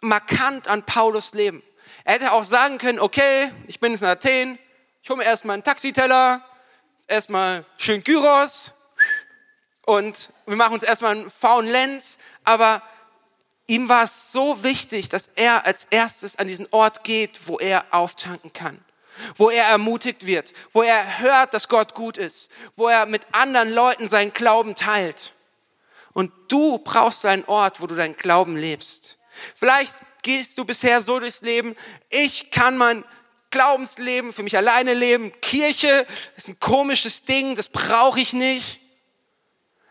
markant 0.02 0.68
an 0.68 0.84
Paulus 0.84 1.34
Leben. 1.34 1.64
Er 2.04 2.16
hätte 2.16 2.32
auch 2.32 2.44
sagen 2.44 2.78
können, 2.78 3.00
okay, 3.00 3.52
ich 3.68 3.80
bin 3.80 3.92
jetzt 3.92 4.02
in 4.02 4.08
Athen, 4.08 4.60
ich 5.04 5.10
hole 5.10 5.18
mir 5.18 5.26
erstmal 5.26 5.54
einen 5.54 5.64
Taxiteller, 5.64 6.44
erstmal 7.08 7.66
schön 7.78 8.04
Gyros 8.04 8.74
und 9.86 10.32
wir 10.46 10.56
machen 10.56 10.74
uns 10.74 10.84
erstmal 10.84 11.12
einen 11.12 11.30
faulen 11.30 11.70
Lenz, 11.70 12.18
aber 12.44 12.82
ihm 13.68 13.90
war 13.90 14.04
es 14.04 14.32
so 14.32 14.64
wichtig, 14.64 15.10
dass 15.10 15.28
er 15.36 15.66
als 15.66 15.86
erstes 15.86 16.38
an 16.38 16.48
diesen 16.48 16.68
Ort 16.72 17.04
geht, 17.04 17.48
wo 17.48 17.60
er 17.60 17.86
auftanken 17.92 18.52
kann 18.54 18.84
wo 19.36 19.50
er 19.50 19.66
ermutigt 19.66 20.26
wird, 20.26 20.54
wo 20.74 20.82
er 20.82 21.20
hört, 21.20 21.54
dass 21.54 21.68
Gott 21.68 21.94
gut 21.94 22.18
ist, 22.18 22.52
wo 22.76 22.88
er 22.88 23.06
mit 23.06 23.22
anderen 23.32 23.74
Leuten 23.74 24.08
seinen 24.08 24.34
Glauben 24.34 24.76
teilt. 24.76 25.34
Und 26.14 26.32
du 26.48 26.80
brauchst 26.80 27.26
einen 27.26 27.46
Ort, 27.46 27.82
wo 27.82 27.88
du 27.88 27.96
deinen 27.96 28.18
Glauben 28.18 28.58
lebst. 28.58 29.18
Vielleicht 29.56 29.96
gehst 30.24 30.58
du 30.58 30.66
bisher 30.66 31.02
so 31.02 31.20
durchs 31.20 31.42
Leben, 31.42 31.76
ich 32.10 32.52
kann 32.52 32.78
mein 32.78 33.04
Glaubensleben 33.50 34.34
für 34.34 34.44
mich 34.44 34.58
alleine 34.58 34.94
leben. 34.94 35.32
Kirche 35.42 36.06
ist 36.36 36.50
ein 36.50 36.60
komisches 36.60 37.24
Ding, 37.24 37.56
das 37.56 37.70
brauche 37.70 38.20
ich 38.20 38.34
nicht. 38.34 38.82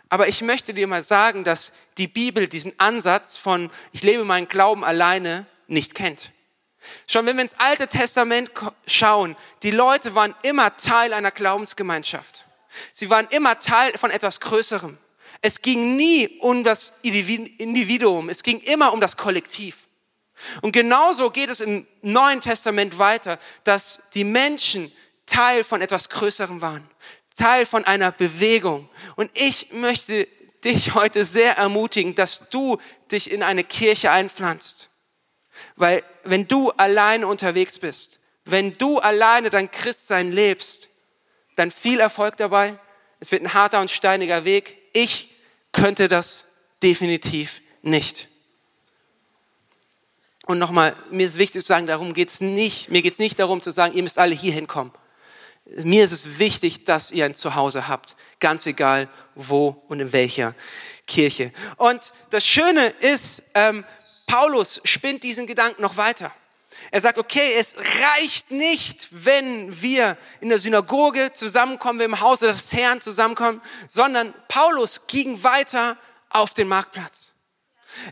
Aber 0.09 0.29
ich 0.29 0.43
möchte 0.43 0.75
dir 0.75 0.87
mal 0.87 1.03
sagen, 1.03 1.43
dass 1.43 1.73
die 1.99 2.07
Bibel 2.07 2.49
diesen 2.49 2.79
Ansatz 2.79 3.37
von 3.37 3.71
ich 3.93 4.03
lebe 4.03 4.25
meinen 4.25 4.49
Glauben 4.49 4.85
alleine 4.85 5.47
nicht 5.67 5.95
kennt. 5.95 6.33
Schon 7.07 7.27
wenn 7.27 7.37
wir 7.37 7.43
ins 7.43 7.59
Alte 7.59 7.89
Testament 7.89 8.51
schauen, 8.87 9.37
die 9.63 9.71
Leute 9.71 10.15
waren 10.15 10.35
immer 10.43 10.77
Teil 10.77 11.13
einer 11.13 11.31
Glaubensgemeinschaft. 11.31 12.45
Sie 12.93 13.11
waren 13.11 13.27
immer 13.31 13.59
Teil 13.61 13.97
von 13.97 14.11
etwas 14.11 14.41
Größerem. 14.41 14.99
Es 15.43 15.63
ging 15.63 15.97
nie 15.97 16.39
um 16.41 16.65
das 16.65 16.93
Individuum, 17.03 18.29
es 18.29 18.43
ging 18.43 18.61
immer 18.61 18.93
um 18.93 19.01
das 19.01 19.17
Kollektiv. 19.17 19.87
Und 20.61 20.73
genauso 20.73 21.31
geht 21.31 21.51
es 21.51 21.61
im 21.61 21.87
Neuen 22.03 22.41
Testament 22.41 22.99
weiter, 22.99 23.39
dass 23.65 24.03
die 24.15 24.25
Menschen 24.25 24.93
Teil 25.25 25.65
von 25.65 25.81
etwas 25.81 26.09
Größerem 26.09 26.61
waren, 26.61 26.89
Teil 27.37 27.67
von 27.67 27.85
einer 27.85 28.13
Bewegung. 28.13 28.89
Und 29.17 29.31
ich 29.35 29.73
möchte 29.73 30.29
dich 30.65 30.95
heute 30.95 31.25
sehr 31.25 31.57
ermutigen, 31.57 32.15
dass 32.15 32.49
du 32.51 32.79
dich 33.11 33.31
in 33.31 33.43
eine 33.43 33.65
Kirche 33.65 34.11
einpflanzt. 34.11 34.91
Weil 35.77 36.03
wenn 36.25 36.49
du 36.49 36.71
alleine 36.71 37.27
unterwegs 37.27 37.79
bist, 37.79 38.21
wenn 38.45 38.75
du 38.75 38.99
alleine 38.99 39.51
dein 39.51 39.71
Christsein 39.71 40.33
lebst, 40.33 40.89
dann 41.57 41.71
viel 41.71 42.01
Erfolg 42.01 42.37
dabei. 42.37 42.79
Es 43.19 43.33
wird 43.33 43.43
ein 43.43 43.55
harter 43.55 43.81
und 43.81 43.91
steiniger 43.91 44.45
Weg. 44.45 44.77
Ich 44.93 45.31
könnte 45.73 46.09
das 46.09 46.47
definitiv 46.83 47.61
nicht. 47.83 48.29
Und 50.47 50.59
nochmal, 50.59 50.95
mir 51.11 51.27
ist 51.27 51.39
wichtig 51.39 51.63
zu 51.63 51.67
sagen, 51.67 51.89
darum 51.89 52.15
geht's 52.15 52.41
nicht. 52.41 52.89
Mir 52.89 53.03
geht's 53.03 53.19
nicht 53.19 53.39
darum 53.39 53.61
zu 53.61 53.73
sagen, 53.73 53.95
ihr 53.95 54.03
müsst 54.03 54.19
alle 54.19 54.35
hier 54.35 54.53
hinkommen. 54.53 54.93
Mir 55.65 56.05
ist 56.05 56.13
es 56.13 56.39
wichtig, 56.39 56.85
dass 56.85 57.11
ihr 57.11 57.25
ein 57.25 57.35
Zuhause 57.35 57.89
habt. 57.89 58.15
Ganz 58.39 58.67
egal, 58.67 59.09
wo 59.35 59.83
und 59.89 59.99
in 59.99 60.13
welcher 60.13 60.55
Kirche. 61.09 61.53
Und 61.77 62.13
das 62.31 62.47
Schöne 62.47 62.87
ist, 63.01 63.43
ähm, 63.55 63.85
Paulus 64.27 64.81
spinnt 64.85 65.23
diesen 65.23 65.47
Gedanken 65.47 65.83
noch 65.83 65.97
weiter. 65.97 66.33
Er 66.91 67.01
sagt, 67.01 67.19
okay, 67.19 67.55
es 67.59 67.77
reicht 67.77 68.51
nicht, 68.51 69.09
wenn 69.11 69.81
wir 69.81 70.17
in 70.41 70.49
der 70.49 70.59
Synagoge 70.59 71.33
zusammenkommen, 71.33 71.99
wir 71.99 72.07
im 72.07 72.21
Hause 72.21 72.49
des 72.49 72.73
Herrn 72.73 73.01
zusammenkommen, 73.01 73.63
sondern 73.89 74.35
Paulus 74.49 75.07
ging 75.07 75.43
weiter 75.43 75.97
auf 76.29 76.55
den 76.55 76.69
Marktplatz. 76.69 77.33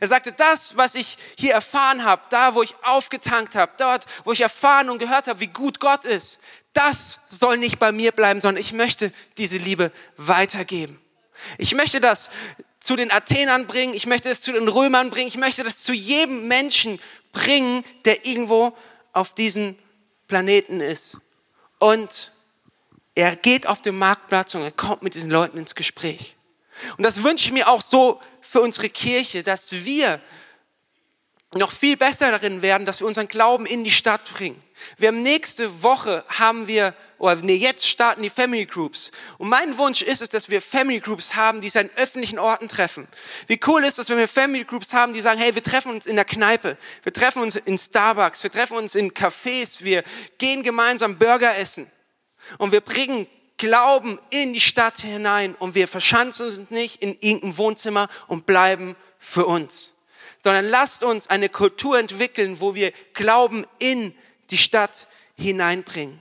Er 0.00 0.09
sagte, 0.09 0.33
das, 0.33 0.76
was 0.76 0.94
ich 0.94 1.18
hier 1.37 1.52
erfahren 1.52 2.04
habe, 2.04 2.23
da, 2.30 2.54
wo 2.54 2.62
ich 2.62 2.75
aufgetankt 2.83 3.54
habe, 3.54 3.73
dort, 3.76 4.06
wo 4.25 4.33
ich 4.33 4.40
erfahren 4.40 4.88
und 4.88 4.99
gehört 4.99 5.28
habe, 5.28 5.40
wie 5.40 5.49
gut 5.49 5.78
Gott 5.78 6.04
ist, 6.04 6.40
das 6.73 7.21
soll 7.28 7.59
nicht 7.59 7.78
bei 7.78 7.92
mir 7.92 8.12
bleiben, 8.12 8.40
sondern 8.40 8.61
ich 8.61 8.73
möchte 8.73 9.12
diese 9.37 9.59
Liebe 9.59 9.92
weitergeben. 10.16 11.00
Ich 11.59 11.75
möchte 11.75 12.00
das 12.00 12.30
zu 12.85 12.97
den 12.97 13.11
Athenern 13.11 13.67
bringen, 13.67 13.95
ich 13.95 14.05
möchte 14.05 14.29
das 14.29 14.43
zu 14.43 14.53
den 14.53 14.69
Römern 14.69 15.09
bringen, 15.09 15.29
ich 15.29 15.38
möchte 15.38 15.64
das 15.64 15.83
zu 15.83 15.95
jedem 15.95 16.49
Menschen 16.49 17.00
bringen, 17.33 17.83
der 18.05 18.26
irgendwo 18.26 18.76
auf 19.14 19.35
diesem 19.35 19.79
Planeten 20.29 20.81
ist. 20.81 21.17
Und 21.79 22.31
er 23.14 23.37
geht 23.37 23.67
auf 23.67 23.81
den 23.81 23.97
Marktplatz 23.97 24.55
und 24.55 24.62
er 24.62 24.71
kommt 24.71 25.03
mit 25.03 25.14
diesen 25.14 25.31
Leuten 25.31 25.57
ins 25.57 25.75
Gespräch. 25.75 26.37
Und 26.99 27.05
das 27.05 27.23
wünsche 27.23 27.47
ich 27.47 27.53
mir 27.53 27.69
auch 27.69 27.81
so 27.81 28.21
für 28.43 28.61
unsere 28.61 28.91
Kirche, 28.91 29.43
dass 29.43 29.73
wir 29.73 30.21
noch 31.54 31.73
viel 31.73 31.96
besser 31.96 32.30
darin 32.30 32.62
werden, 32.62 32.87
dass 32.87 33.00
wir 33.00 33.06
unseren 33.06 33.28
Glauben 33.28 33.66
in 33.66 33.84
die 33.84 33.90
Stadt 33.90 34.23
bringen. 34.34 34.61
Wir 34.99 35.08
haben 35.08 35.23
nächste 35.23 35.82
Woche 35.82 36.25
haben 36.28 36.66
wir, 36.66 36.94
oder 37.18 37.37
nee, 37.37 37.54
jetzt 37.54 37.88
starten 37.88 38.23
die 38.23 38.30
Family 38.30 38.66
Groups. 38.66 39.12
Und 39.38 39.49
mein 39.49 39.78
Wunsch 39.78 40.02
ist 40.02 40.20
es, 40.20 40.30
dass 40.30 40.49
wir 40.49 40.61
Family 40.61 41.00
Groups 41.00 41.34
haben, 41.34 41.61
die 41.61 41.68
sich 41.68 41.80
an 41.80 41.90
öffentlichen 41.96 42.38
Orten 42.38 42.68
treffen. 42.68 43.06
Wie 43.46 43.61
cool 43.66 43.84
ist 43.84 43.99
es, 43.99 44.11
wenn 44.11 44.18
wir 44.18 44.28
Family 44.28 44.64
Groups 44.64 44.92
haben, 44.92 45.12
die 45.12 45.20
sagen, 45.20 45.40
hey, 45.40 45.54
wir 45.54 45.62
treffen 45.62 45.92
uns 45.92 46.06
in 46.06 46.16
der 46.16 46.25
Kneipe, 46.25 46.76
wir 47.02 47.12
treffen 47.12 47.42
uns 47.42 47.56
in 47.56 47.78
Starbucks, 47.78 48.42
wir 48.42 48.50
treffen 48.50 48.76
uns 48.76 48.94
in 48.94 49.12
Cafés, 49.12 49.84
wir 49.84 50.02
gehen 50.38 50.62
gemeinsam 50.62 51.18
Burger 51.18 51.56
essen. 51.56 51.90
Und 52.58 52.73
wir 52.73 52.80
bringen 52.80 53.26
Glauben 53.56 54.18
in 54.30 54.52
die 54.52 54.61
Stadt 54.61 54.99
hinein 54.99 55.54
und 55.54 55.76
wir 55.76 55.87
verschanzen 55.87 56.46
uns 56.46 56.70
nicht 56.70 57.00
in 57.00 57.16
irgendeinem 57.20 57.56
Wohnzimmer 57.56 58.08
und 58.26 58.46
bleiben 58.46 58.96
für 59.18 59.46
uns 59.46 59.93
sondern 60.44 60.66
lasst 60.66 61.02
uns 61.02 61.28
eine 61.28 61.48
Kultur 61.48 61.98
entwickeln, 61.98 62.60
wo 62.60 62.74
wir 62.74 62.92
Glauben 63.14 63.66
in 63.78 64.14
die 64.50 64.58
Stadt 64.58 65.06
hineinbringen. 65.36 66.18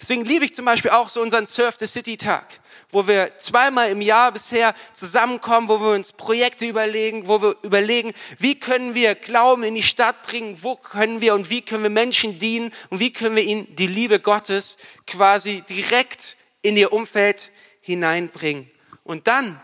Deswegen 0.00 0.24
liebe 0.24 0.46
ich 0.46 0.54
zum 0.54 0.64
Beispiel 0.64 0.90
auch 0.90 1.10
so 1.10 1.20
unseren 1.20 1.44
Surf 1.44 1.76
the 1.78 1.86
City 1.86 2.16
Tag, 2.16 2.60
wo 2.88 3.06
wir 3.06 3.36
zweimal 3.36 3.90
im 3.90 4.00
Jahr 4.00 4.32
bisher 4.32 4.74
zusammenkommen, 4.94 5.68
wo 5.68 5.78
wir 5.78 5.90
uns 5.90 6.12
Projekte 6.12 6.66
überlegen, 6.66 7.28
wo 7.28 7.42
wir 7.42 7.54
überlegen, 7.62 8.14
wie 8.38 8.58
können 8.58 8.94
wir 8.94 9.14
Glauben 9.14 9.62
in 9.62 9.74
die 9.74 9.82
Stadt 9.82 10.22
bringen, 10.22 10.56
wo 10.62 10.76
können 10.76 11.20
wir 11.20 11.34
und 11.34 11.50
wie 11.50 11.60
können 11.60 11.82
wir 11.82 11.90
Menschen 11.90 12.38
dienen 12.38 12.72
und 12.88 12.98
wie 12.98 13.12
können 13.12 13.36
wir 13.36 13.44
ihnen 13.44 13.76
die 13.76 13.86
Liebe 13.86 14.20
Gottes 14.20 14.78
quasi 15.06 15.62
direkt 15.68 16.38
in 16.62 16.78
ihr 16.78 16.94
Umfeld 16.94 17.50
hineinbringen. 17.82 18.70
Und 19.04 19.26
dann 19.26 19.60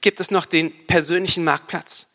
gibt 0.00 0.18
es 0.18 0.30
noch 0.30 0.46
den 0.46 0.86
persönlichen 0.86 1.44
Marktplatz. 1.44 2.08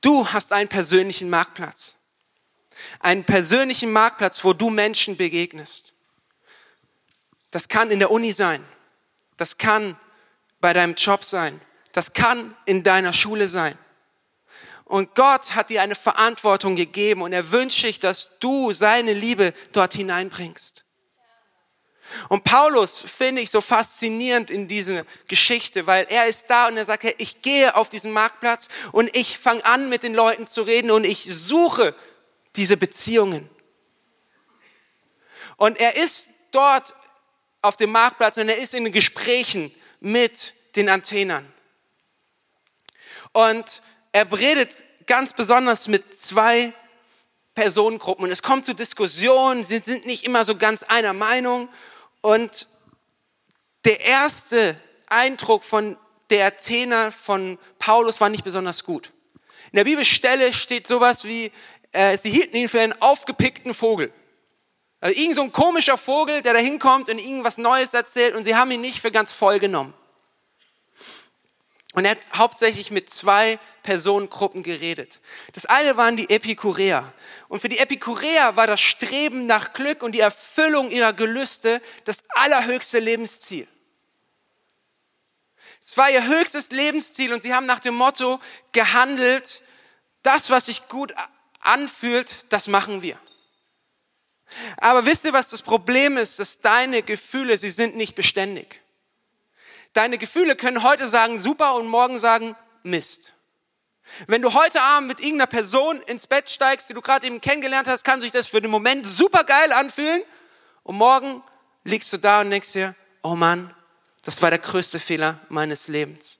Du 0.00 0.28
hast 0.28 0.52
einen 0.52 0.68
persönlichen 0.68 1.30
Marktplatz. 1.30 1.96
Einen 3.00 3.24
persönlichen 3.24 3.90
Marktplatz, 3.90 4.44
wo 4.44 4.52
du 4.52 4.70
Menschen 4.70 5.16
begegnest. 5.16 5.94
Das 7.50 7.68
kann 7.68 7.90
in 7.90 7.98
der 7.98 8.10
Uni 8.10 8.32
sein. 8.32 8.64
Das 9.36 9.56
kann 9.58 9.98
bei 10.60 10.72
deinem 10.72 10.94
Job 10.94 11.24
sein. 11.24 11.60
Das 11.92 12.12
kann 12.12 12.56
in 12.66 12.82
deiner 12.82 13.12
Schule 13.12 13.48
sein. 13.48 13.76
Und 14.84 15.14
Gott 15.14 15.54
hat 15.54 15.70
dir 15.70 15.82
eine 15.82 15.94
Verantwortung 15.94 16.76
gegeben 16.76 17.22
und 17.22 17.32
er 17.32 17.50
wünscht 17.50 17.82
sich, 17.82 18.00
dass 18.00 18.38
du 18.38 18.72
seine 18.72 19.12
Liebe 19.12 19.52
dort 19.72 19.92
hineinbringst. 19.92 20.84
Und 22.28 22.44
Paulus 22.44 23.02
finde 23.02 23.42
ich 23.42 23.50
so 23.50 23.60
faszinierend 23.60 24.50
in 24.50 24.68
dieser 24.68 25.04
Geschichte, 25.26 25.86
weil 25.86 26.06
er 26.08 26.26
ist 26.26 26.48
da 26.48 26.68
und 26.68 26.76
er 26.76 26.84
sagt, 26.84 27.02
hey, 27.02 27.14
ich 27.18 27.42
gehe 27.42 27.74
auf 27.74 27.88
diesen 27.88 28.12
Marktplatz 28.12 28.68
und 28.92 29.14
ich 29.14 29.38
fange 29.38 29.64
an, 29.64 29.88
mit 29.88 30.02
den 30.02 30.14
Leuten 30.14 30.46
zu 30.46 30.62
reden 30.62 30.90
und 30.90 31.04
ich 31.04 31.24
suche 31.24 31.94
diese 32.56 32.76
Beziehungen. 32.76 33.48
Und 35.56 35.78
er 35.78 35.96
ist 35.96 36.30
dort 36.50 36.94
auf 37.62 37.76
dem 37.76 37.90
Marktplatz 37.90 38.36
und 38.36 38.48
er 38.48 38.58
ist 38.58 38.74
in 38.74 38.90
Gesprächen 38.92 39.74
mit 40.00 40.54
den 40.76 40.88
Antennern. 40.88 41.52
Und 43.32 43.82
er 44.12 44.30
redet 44.32 44.70
ganz 45.06 45.32
besonders 45.32 45.88
mit 45.88 46.18
zwei 46.18 46.72
Personengruppen 47.54 48.24
und 48.24 48.30
es 48.30 48.42
kommt 48.42 48.64
zu 48.64 48.74
Diskussionen, 48.74 49.64
sie 49.64 49.78
sind 49.78 50.06
nicht 50.06 50.24
immer 50.24 50.44
so 50.44 50.56
ganz 50.56 50.84
einer 50.84 51.12
Meinung 51.12 51.68
und 52.20 52.68
der 53.84 54.00
erste 54.00 54.76
Eindruck 55.08 55.64
von 55.64 55.96
der 56.30 56.46
Athener 56.46 57.12
von 57.12 57.58
Paulus 57.78 58.20
war 58.20 58.28
nicht 58.28 58.44
besonders 58.44 58.84
gut. 58.84 59.12
In 59.72 59.76
der 59.76 59.84
Bibelstelle 59.84 60.52
steht 60.52 60.86
sowas 60.86 61.24
wie, 61.24 61.52
äh, 61.92 62.16
sie 62.18 62.30
hielten 62.30 62.56
ihn 62.56 62.68
für 62.68 62.80
einen 62.80 63.00
aufgepickten 63.00 63.74
Vogel. 63.74 64.12
Also 65.00 65.18
irgend 65.18 65.36
so 65.36 65.42
ein 65.42 65.52
komischer 65.52 65.96
Vogel, 65.96 66.42
der 66.42 66.54
da 66.54 66.58
hinkommt 66.58 67.08
und 67.08 67.18
irgendwas 67.18 67.58
Neues 67.58 67.94
erzählt 67.94 68.34
und 68.34 68.44
sie 68.44 68.56
haben 68.56 68.70
ihn 68.70 68.80
nicht 68.80 69.00
für 69.00 69.12
ganz 69.12 69.32
voll 69.32 69.58
genommen. 69.58 69.94
Und 71.98 72.04
er 72.04 72.12
hat 72.12 72.28
hauptsächlich 72.32 72.92
mit 72.92 73.10
zwei 73.10 73.58
Personengruppen 73.82 74.62
geredet. 74.62 75.18
Das 75.54 75.66
eine 75.66 75.96
waren 75.96 76.16
die 76.16 76.30
Epikureer. 76.30 77.12
Und 77.48 77.58
für 77.58 77.68
die 77.68 77.80
Epikureer 77.80 78.54
war 78.54 78.68
das 78.68 78.80
Streben 78.80 79.46
nach 79.46 79.72
Glück 79.72 80.04
und 80.04 80.12
die 80.12 80.20
Erfüllung 80.20 80.92
ihrer 80.92 81.12
Gelüste 81.12 81.82
das 82.04 82.22
allerhöchste 82.28 83.00
Lebensziel. 83.00 83.66
Es 85.80 85.96
war 85.96 86.08
ihr 86.08 86.24
höchstes 86.24 86.70
Lebensziel 86.70 87.32
und 87.32 87.42
sie 87.42 87.52
haben 87.52 87.66
nach 87.66 87.80
dem 87.80 87.96
Motto 87.96 88.38
gehandelt, 88.70 89.62
das, 90.22 90.50
was 90.50 90.66
sich 90.66 90.86
gut 90.86 91.12
anfühlt, 91.58 92.46
das 92.50 92.68
machen 92.68 93.02
wir. 93.02 93.18
Aber 94.76 95.04
wisst 95.04 95.24
ihr, 95.24 95.32
was 95.32 95.50
das 95.50 95.62
Problem 95.62 96.16
ist? 96.16 96.38
Dass 96.38 96.60
deine 96.60 97.02
Gefühle, 97.02 97.58
sie 97.58 97.70
sind 97.70 97.96
nicht 97.96 98.14
beständig. 98.14 98.82
Deine 99.98 100.16
Gefühle 100.16 100.54
können 100.54 100.84
heute 100.84 101.08
sagen 101.08 101.40
super 101.40 101.74
und 101.74 101.88
morgen 101.88 102.20
sagen 102.20 102.54
Mist. 102.84 103.32
Wenn 104.28 104.42
du 104.42 104.54
heute 104.54 104.80
Abend 104.80 105.08
mit 105.08 105.18
irgendeiner 105.18 105.48
Person 105.48 106.00
ins 106.02 106.28
Bett 106.28 106.48
steigst, 106.48 106.88
die 106.88 106.94
du 106.94 107.00
gerade 107.00 107.26
eben 107.26 107.40
kennengelernt 107.40 107.88
hast, 107.88 108.04
kann 108.04 108.20
sich 108.20 108.30
das 108.30 108.46
für 108.46 108.60
den 108.60 108.70
Moment 108.70 109.08
super 109.08 109.42
geil 109.42 109.72
anfühlen. 109.72 110.22
Und 110.84 110.94
morgen 110.94 111.42
liegst 111.82 112.12
du 112.12 112.16
da 112.16 112.42
und 112.42 112.50
denkst 112.50 112.74
dir, 112.74 112.94
oh 113.24 113.34
Mann, 113.34 113.74
das 114.22 114.40
war 114.40 114.50
der 114.50 114.60
größte 114.60 115.00
Fehler 115.00 115.40
meines 115.48 115.88
Lebens. 115.88 116.38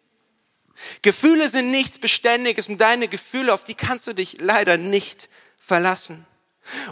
Gefühle 1.03 1.51
sind 1.51 1.73
nichts 1.73 1.99
Beständiges 1.99 2.69
und 2.69 2.81
deine 2.81 3.09
Gefühle, 3.09 3.53
auf 3.53 3.65
die 3.65 3.75
kannst 3.75 4.07
du 4.07 4.13
dich 4.13 4.41
leider 4.41 4.77
nicht 4.77 5.29
verlassen. 5.59 6.25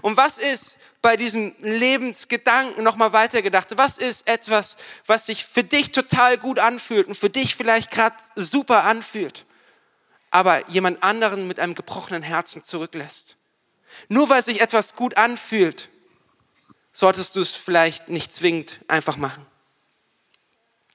Und 0.03 0.17
was 0.17 0.39
ist 0.39 0.79
bei 1.07 1.17
diesem 1.17 1.55
Lebensgedanken 1.61 2.83
nochmal 2.83 3.13
weitergedacht? 3.13 3.79
Was 3.79 3.97
ist 3.97 4.27
etwas, 4.27 4.77
was 5.07 5.27
sich 5.27 5.45
für 5.45 5.63
dich 5.63 5.93
total 5.93 6.37
gut 6.37 6.59
anfühlt 6.59 7.07
und 7.07 7.15
für 7.15 7.31
dich 7.31 7.55
vielleicht 7.55 7.93
gerade 7.93 8.17
super 8.35 8.83
anfühlt, 8.83 9.47
aber 10.33 10.69
jemand 10.69 11.05
anderen 11.05 11.47
mit 11.47 11.61
einem 11.61 11.77
gebrochenen 11.77 12.25
Herzen 12.25 12.65
zurücklässt? 12.65 13.37
Nur 14.09 14.31
weil 14.31 14.45
sich 14.45 14.61
etwas 14.61 14.97
gut 14.97 15.17
anfühlt, 15.17 15.91
solltest 16.91 17.37
du 17.37 17.41
es 17.41 17.55
vielleicht 17.55 18.09
nicht 18.09 18.33
zwingend 18.33 18.81
einfach 18.89 19.17
machen. 19.17 19.47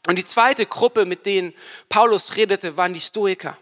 Und 0.08 0.18
die 0.18 0.26
zweite 0.26 0.66
Gruppe, 0.66 1.06
mit 1.06 1.26
denen 1.26 1.54
Paulus 1.88 2.36
redete, 2.36 2.76
waren 2.76 2.94
die 2.94 3.00
Stoiker. 3.00 3.58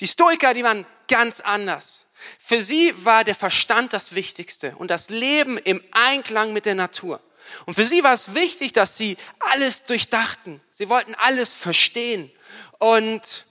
Die 0.00 0.06
Stoiker, 0.06 0.54
die 0.54 0.64
waren 0.64 0.86
ganz 1.06 1.40
anders. 1.40 2.06
Für 2.38 2.62
sie 2.62 2.92
war 3.04 3.24
der 3.24 3.34
Verstand 3.34 3.92
das 3.92 4.14
Wichtigste 4.14 4.74
und 4.76 4.90
das 4.90 5.10
Leben 5.10 5.58
im 5.58 5.82
Einklang 5.92 6.52
mit 6.52 6.66
der 6.66 6.74
Natur. 6.74 7.20
Und 7.66 7.74
für 7.74 7.86
sie 7.86 8.02
war 8.02 8.14
es 8.14 8.34
wichtig, 8.34 8.72
dass 8.72 8.96
sie 8.96 9.16
alles 9.40 9.84
durchdachten. 9.84 10.60
Sie 10.70 10.88
wollten 10.88 11.14
alles 11.16 11.54
verstehen. 11.54 12.30
Und 12.78 13.46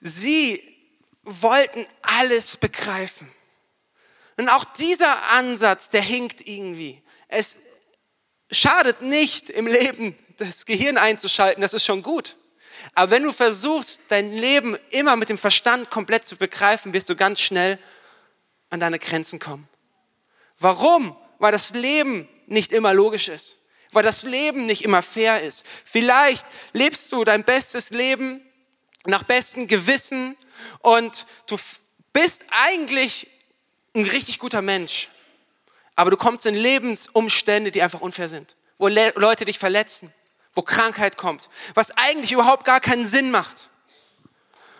sie 0.00 0.62
wollten 1.22 1.86
alles 2.02 2.56
begreifen. 2.56 3.30
Und 4.36 4.48
auch 4.48 4.64
dieser 4.64 5.30
Ansatz, 5.30 5.88
der 5.88 6.02
hinkt 6.02 6.46
irgendwie. 6.46 7.02
Es 7.28 7.56
schadet 8.50 9.02
nicht 9.02 9.50
im 9.50 9.66
Leben, 9.66 10.16
das 10.36 10.66
Gehirn 10.66 10.98
einzuschalten, 10.98 11.62
das 11.62 11.74
ist 11.74 11.84
schon 11.84 12.02
gut. 12.02 12.36
Aber 12.94 13.10
wenn 13.10 13.22
du 13.22 13.32
versuchst, 13.32 14.02
dein 14.08 14.32
Leben 14.32 14.76
immer 14.90 15.16
mit 15.16 15.28
dem 15.28 15.38
Verstand 15.38 15.90
komplett 15.90 16.24
zu 16.24 16.36
begreifen, 16.36 16.92
wirst 16.92 17.08
du 17.08 17.16
ganz 17.16 17.40
schnell 17.40 17.78
an 18.70 18.80
deine 18.80 18.98
Grenzen 18.98 19.38
kommen. 19.38 19.68
Warum? 20.58 21.16
Weil 21.38 21.52
das 21.52 21.70
Leben 21.70 22.28
nicht 22.46 22.72
immer 22.72 22.92
logisch 22.92 23.28
ist. 23.28 23.58
Weil 23.92 24.02
das 24.02 24.22
Leben 24.22 24.66
nicht 24.66 24.82
immer 24.84 25.02
fair 25.02 25.42
ist. 25.42 25.66
Vielleicht 25.84 26.46
lebst 26.72 27.10
du 27.12 27.24
dein 27.24 27.44
bestes 27.44 27.90
Leben 27.90 28.40
nach 29.06 29.22
bestem 29.22 29.66
Gewissen 29.66 30.36
und 30.80 31.26
du 31.46 31.56
bist 32.12 32.44
eigentlich 32.50 33.28
ein 33.94 34.04
richtig 34.04 34.38
guter 34.38 34.62
Mensch, 34.62 35.10
aber 35.94 36.10
du 36.10 36.16
kommst 36.16 36.46
in 36.46 36.54
Lebensumstände, 36.54 37.70
die 37.70 37.82
einfach 37.82 38.00
unfair 38.00 38.28
sind, 38.28 38.56
wo 38.78 38.88
Le 38.88 39.12
Leute 39.16 39.44
dich 39.44 39.58
verletzen, 39.58 40.12
wo 40.54 40.62
Krankheit 40.62 41.16
kommt, 41.16 41.48
was 41.74 41.90
eigentlich 41.92 42.32
überhaupt 42.32 42.64
gar 42.64 42.80
keinen 42.80 43.06
Sinn 43.06 43.30
macht. 43.30 43.68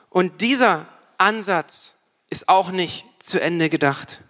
Und 0.08 0.40
dieser 0.40 0.86
Ansatz 1.18 1.96
ist 2.30 2.48
auch 2.48 2.70
nicht 2.70 3.04
zu 3.18 3.40
Ende 3.40 3.68
gedacht. 3.68 4.20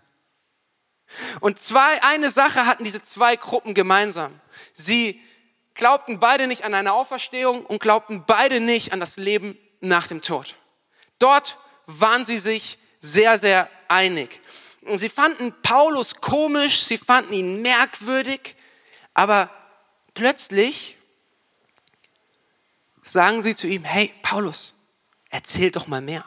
Und 1.40 1.60
zwei, 1.60 2.02
eine 2.02 2.30
Sache 2.30 2.66
hatten 2.66 2.84
diese 2.84 3.02
zwei 3.02 3.36
Gruppen 3.36 3.74
gemeinsam. 3.74 4.40
Sie 4.72 5.20
glaubten 5.74 6.18
beide 6.18 6.46
nicht 6.46 6.64
an 6.64 6.74
eine 6.74 6.92
Auferstehung 6.92 7.64
und 7.66 7.80
glaubten 7.80 8.24
beide 8.26 8.60
nicht 8.60 8.92
an 8.92 9.00
das 9.00 9.16
Leben 9.16 9.58
nach 9.80 10.06
dem 10.06 10.22
Tod. 10.22 10.56
Dort 11.18 11.58
waren 11.86 12.24
sie 12.24 12.38
sich 12.38 12.78
sehr, 13.00 13.38
sehr 13.38 13.68
einig. 13.88 14.40
Und 14.82 14.98
sie 14.98 15.08
fanden 15.08 15.54
Paulus 15.62 16.20
komisch, 16.20 16.82
sie 16.82 16.98
fanden 16.98 17.32
ihn 17.32 17.62
merkwürdig, 17.62 18.56
aber 19.14 19.48
plötzlich 20.14 20.96
sagen 23.04 23.42
sie 23.42 23.54
zu 23.54 23.68
ihm, 23.68 23.84
hey 23.84 24.12
Paulus, 24.22 24.74
erzähl 25.30 25.70
doch 25.70 25.86
mal 25.86 26.00
mehr. 26.00 26.24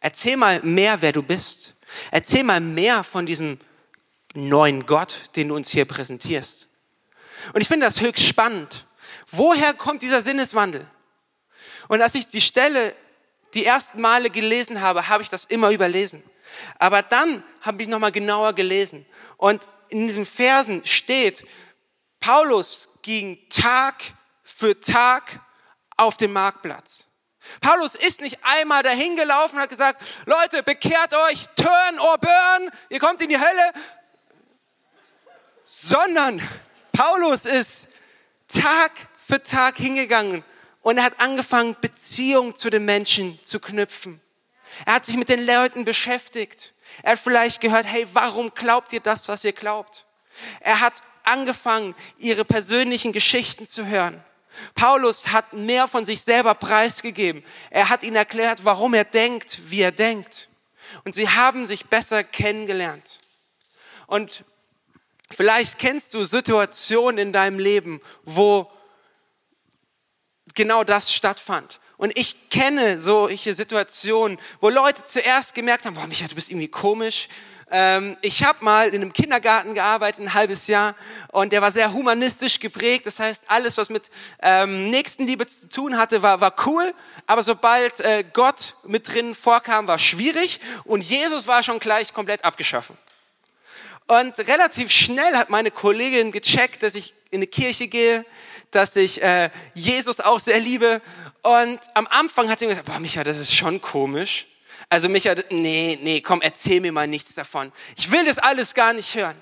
Erzähl 0.00 0.36
mal 0.36 0.60
mehr, 0.62 1.02
wer 1.02 1.12
du 1.12 1.22
bist. 1.22 1.74
Erzähl 2.10 2.42
mal 2.42 2.60
mehr 2.60 3.04
von 3.04 3.26
diesem 3.26 3.58
neuen 4.34 4.86
Gott, 4.86 5.30
den 5.36 5.48
du 5.48 5.56
uns 5.56 5.70
hier 5.70 5.84
präsentierst. 5.84 6.68
Und 7.52 7.60
ich 7.60 7.68
finde 7.68 7.86
das 7.86 8.00
höchst 8.00 8.24
spannend. 8.24 8.86
Woher 9.30 9.74
kommt 9.74 10.02
dieser 10.02 10.22
Sinneswandel? 10.22 10.88
Und 11.88 12.02
als 12.02 12.14
ich 12.14 12.28
die 12.28 12.40
Stelle 12.40 12.94
die 13.54 13.64
ersten 13.64 14.00
Male 14.00 14.30
gelesen 14.30 14.80
habe, 14.80 15.08
habe 15.08 15.22
ich 15.22 15.30
das 15.30 15.44
immer 15.44 15.70
überlesen. 15.70 16.22
Aber 16.78 17.02
dann 17.02 17.42
habe 17.60 17.82
ich 17.82 17.88
nochmal 17.88 18.12
genauer 18.12 18.52
gelesen. 18.52 19.06
Und 19.36 19.62
in 19.88 20.06
diesen 20.06 20.26
Versen 20.26 20.84
steht, 20.84 21.46
Paulus 22.20 22.88
ging 23.02 23.38
Tag 23.50 24.02
für 24.42 24.78
Tag 24.80 25.40
auf 25.96 26.16
dem 26.16 26.32
Marktplatz. 26.32 27.08
Paulus 27.60 27.94
ist 27.94 28.20
nicht 28.20 28.38
einmal 28.42 28.82
dahin 28.82 29.16
gelaufen 29.16 29.56
und 29.56 29.62
hat 29.62 29.70
gesagt, 29.70 30.02
Leute, 30.24 30.62
bekehrt 30.62 31.14
euch, 31.14 31.46
turn 31.56 31.98
or 32.00 32.18
burn, 32.18 32.70
ihr 32.88 32.98
kommt 32.98 33.22
in 33.22 33.28
die 33.28 33.38
Hölle, 33.38 33.72
sondern 35.64 36.46
Paulus 36.92 37.46
ist 37.46 37.88
Tag 38.48 38.92
für 39.26 39.42
Tag 39.42 39.76
hingegangen 39.76 40.44
und 40.82 40.98
er 40.98 41.04
hat 41.04 41.20
angefangen, 41.20 41.76
Beziehungen 41.80 42.56
zu 42.56 42.70
den 42.70 42.84
Menschen 42.84 43.38
zu 43.44 43.60
knüpfen. 43.60 44.20
Er 44.84 44.94
hat 44.94 45.06
sich 45.06 45.16
mit 45.16 45.28
den 45.28 45.44
Leuten 45.44 45.84
beschäftigt. 45.84 46.74
Er 47.02 47.12
hat 47.12 47.18
vielleicht 47.18 47.60
gehört, 47.60 47.86
hey, 47.86 48.06
warum 48.12 48.54
glaubt 48.54 48.92
ihr 48.92 49.00
das, 49.00 49.28
was 49.28 49.44
ihr 49.44 49.52
glaubt? 49.52 50.04
Er 50.60 50.80
hat 50.80 51.02
angefangen, 51.24 51.94
ihre 52.18 52.44
persönlichen 52.44 53.12
Geschichten 53.12 53.66
zu 53.66 53.86
hören. 53.86 54.22
Paulus 54.74 55.28
hat 55.28 55.52
mehr 55.52 55.88
von 55.88 56.04
sich 56.04 56.22
selber 56.22 56.54
preisgegeben. 56.54 57.44
Er 57.70 57.88
hat 57.88 58.02
ihnen 58.02 58.16
erklärt, 58.16 58.64
warum 58.64 58.94
er 58.94 59.04
denkt, 59.04 59.60
wie 59.70 59.80
er 59.80 59.92
denkt. 59.92 60.48
Und 61.04 61.14
sie 61.14 61.28
haben 61.28 61.66
sich 61.66 61.86
besser 61.86 62.24
kennengelernt. 62.24 63.20
Und 64.06 64.44
vielleicht 65.30 65.78
kennst 65.78 66.14
du 66.14 66.24
Situationen 66.24 67.18
in 67.18 67.32
deinem 67.32 67.58
Leben, 67.58 68.00
wo 68.24 68.70
genau 70.54 70.84
das 70.84 71.12
stattfand. 71.12 71.80
Und 71.96 72.16
ich 72.16 72.50
kenne 72.50 73.00
solche 73.00 73.54
Situationen, 73.54 74.38
wo 74.60 74.68
Leute 74.68 75.04
zuerst 75.04 75.54
gemerkt 75.54 75.86
haben, 75.86 75.94
boah, 75.94 76.06
Micha, 76.06 76.28
du 76.28 76.34
bist 76.34 76.50
irgendwie 76.50 76.68
komisch. 76.68 77.28
Ähm, 77.68 78.16
ich 78.22 78.44
habe 78.44 78.64
mal 78.64 78.88
in 78.88 79.02
einem 79.02 79.12
Kindergarten 79.12 79.74
gearbeitet, 79.74 80.20
ein 80.20 80.34
halbes 80.34 80.68
Jahr, 80.68 80.94
und 81.32 81.52
der 81.52 81.62
war 81.62 81.72
sehr 81.72 81.92
humanistisch 81.92 82.60
geprägt. 82.60 83.06
Das 83.06 83.18
heißt, 83.18 83.44
alles, 83.48 83.76
was 83.76 83.90
mit 83.90 84.10
ähm, 84.40 84.90
Nächstenliebe 84.90 85.46
zu 85.46 85.68
tun 85.68 85.98
hatte, 85.98 86.22
war, 86.22 86.40
war 86.40 86.54
cool. 86.66 86.94
Aber 87.26 87.42
sobald 87.42 88.00
äh, 88.00 88.24
Gott 88.32 88.74
mit 88.84 89.08
drin 89.12 89.34
vorkam, 89.34 89.88
war 89.88 89.98
schwierig. 89.98 90.60
Und 90.84 91.02
Jesus 91.02 91.48
war 91.48 91.62
schon 91.62 91.80
gleich 91.80 92.12
komplett 92.12 92.44
abgeschaffen. 92.44 92.96
Und 94.06 94.38
relativ 94.38 94.92
schnell 94.92 95.34
hat 95.34 95.50
meine 95.50 95.72
Kollegin 95.72 96.30
gecheckt, 96.30 96.84
dass 96.84 96.94
ich 96.94 97.14
in 97.30 97.38
eine 97.38 97.48
Kirche 97.48 97.88
gehe, 97.88 98.24
dass 98.70 98.94
ich 98.94 99.20
äh, 99.20 99.50
Jesus 99.74 100.20
auch 100.20 100.38
sehr 100.38 100.60
liebe. 100.60 101.02
Und 101.42 101.80
am 101.94 102.06
Anfang 102.06 102.48
hat 102.48 102.60
sie 102.60 102.66
mir 102.66 102.70
gesagt, 102.70 102.86
boah, 102.86 103.00
Micha, 103.00 103.24
das 103.24 103.38
ist 103.38 103.54
schon 103.54 103.80
komisch. 103.80 104.46
Also 104.88 105.08
Micha, 105.08 105.34
nee, 105.50 105.98
nee, 106.00 106.20
komm, 106.20 106.40
erzähl 106.42 106.80
mir 106.80 106.92
mal 106.92 107.08
nichts 107.08 107.34
davon. 107.34 107.72
Ich 107.96 108.10
will 108.10 108.24
das 108.24 108.38
alles 108.38 108.74
gar 108.74 108.92
nicht 108.92 109.14
hören. 109.14 109.40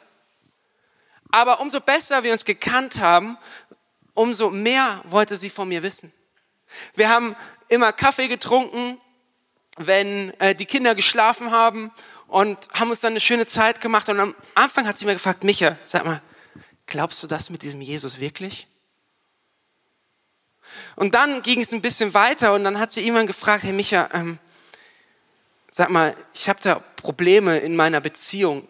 Aber 1.31 1.61
umso 1.61 1.81
besser 1.81 2.23
wir 2.23 2.33
uns 2.33 2.45
gekannt 2.45 2.99
haben, 2.99 3.37
umso 4.15 4.51
mehr 4.51 5.03
wollte 5.05 5.37
sie 5.37 5.51
von 5.51 5.69
mir 5.69 5.83
wissen. 5.83 6.13
Wir 6.95 7.09
haben 7.09 7.37
immer 7.69 7.93
Kaffee 7.93 8.29
getrunken, 8.29 8.99
wenn 9.77 10.33
äh, 10.41 10.55
die 10.55 10.67
Kinder 10.67 10.95
geschlafen 10.95 11.51
haben 11.51 11.91
und 12.29 12.69
haben 12.73 12.91
uns 12.91 13.01
dann 13.01 13.13
eine 13.13 13.21
schöne 13.21 13.47
Zeit 13.47 13.81
gemacht. 13.81 14.09
Und 14.09 14.21
am 14.21 14.35
Anfang 14.55 14.87
hat 14.87 14.97
sie 14.97 15.05
mir 15.05 15.15
gefragt, 15.15 15.45
Micha, 15.45 15.77
sag 15.83 16.05
mal, 16.05 16.23
glaubst 16.87 17.23
du 17.23 17.27
das 17.27 17.51
mit 17.51 17.63
diesem 17.63 17.81
Jesus 17.81 18.21
wirklich? 18.21 18.67
Und 20.97 21.15
dann 21.15 21.43
ging 21.43 21.61
es 21.61 21.73
ein 21.73 21.83
bisschen 21.83 22.15
weiter 22.15 22.55
und 22.55 22.65
dann 22.65 22.79
hat 22.79 22.93
sie 22.93 23.03
irgendwann 23.03 23.27
gefragt, 23.27 23.65
hey 23.65 23.73
Micha, 23.73 24.09
ähm, 24.13 24.39
sag 25.77 25.91
mal, 25.91 26.17
ich 26.35 26.49
habe 26.49 26.61
da 26.63 26.77
Probleme 26.77 27.59
in 27.59 27.75
meiner 27.75 28.01
Beziehung. 28.01 28.69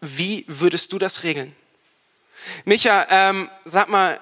Wie 0.00 0.46
würdest 0.48 0.94
du 0.94 0.98
das 0.98 1.24
regeln? 1.24 1.54
Micha, 2.64 3.06
ähm, 3.10 3.50
sag 3.66 3.90
mal, 3.90 4.18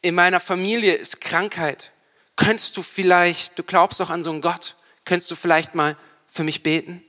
in 0.00 0.14
meiner 0.14 0.40
Familie 0.40 0.94
ist 0.94 1.20
Krankheit. 1.20 1.90
Könntest 2.36 2.78
du 2.78 2.82
vielleicht, 2.82 3.58
du 3.58 3.64
glaubst 3.64 4.00
doch 4.00 4.08
an 4.08 4.24
so 4.24 4.30
einen 4.30 4.40
Gott, 4.40 4.76
könntest 5.04 5.30
du 5.30 5.34
vielleicht 5.34 5.74
mal 5.74 5.94
für 6.26 6.42
mich 6.42 6.62
beten? 6.62 7.04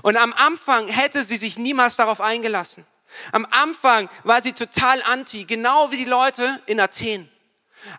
Und 0.00 0.16
am 0.16 0.32
Anfang 0.32 0.88
hätte 0.88 1.24
sie 1.24 1.36
sich 1.36 1.58
niemals 1.58 1.96
darauf 1.96 2.22
eingelassen. 2.22 2.86
Am 3.32 3.46
Anfang 3.50 4.08
war 4.22 4.40
sie 4.40 4.54
total 4.54 5.02
anti, 5.02 5.44
genau 5.44 5.90
wie 5.90 5.98
die 5.98 6.04
Leute 6.06 6.58
in 6.64 6.80
Athen. 6.80 7.30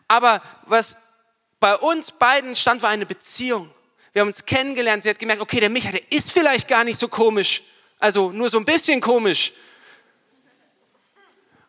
Aber 0.08 0.42
was 0.66 0.98
bei 1.60 1.76
uns 1.76 2.10
beiden 2.10 2.56
stand, 2.56 2.82
war 2.82 2.90
eine 2.90 3.06
Beziehung. 3.06 3.72
Wir 4.16 4.22
haben 4.22 4.30
uns 4.30 4.46
kennengelernt. 4.46 5.04
Sie 5.04 5.10
hat 5.10 5.20
gemerkt, 5.20 5.42
okay, 5.42 5.60
der 5.60 5.70
Micha, 5.70 5.92
der 5.92 6.10
ist 6.10 6.32
vielleicht 6.32 6.70
gar 6.70 6.86
nicht 6.86 6.98
so 6.98 7.10
komisch. 7.10 7.64
Also 8.00 8.32
nur 8.32 8.50
so 8.50 8.58
ein 8.58 8.64
bisschen 8.64 9.02
komisch. 9.02 9.52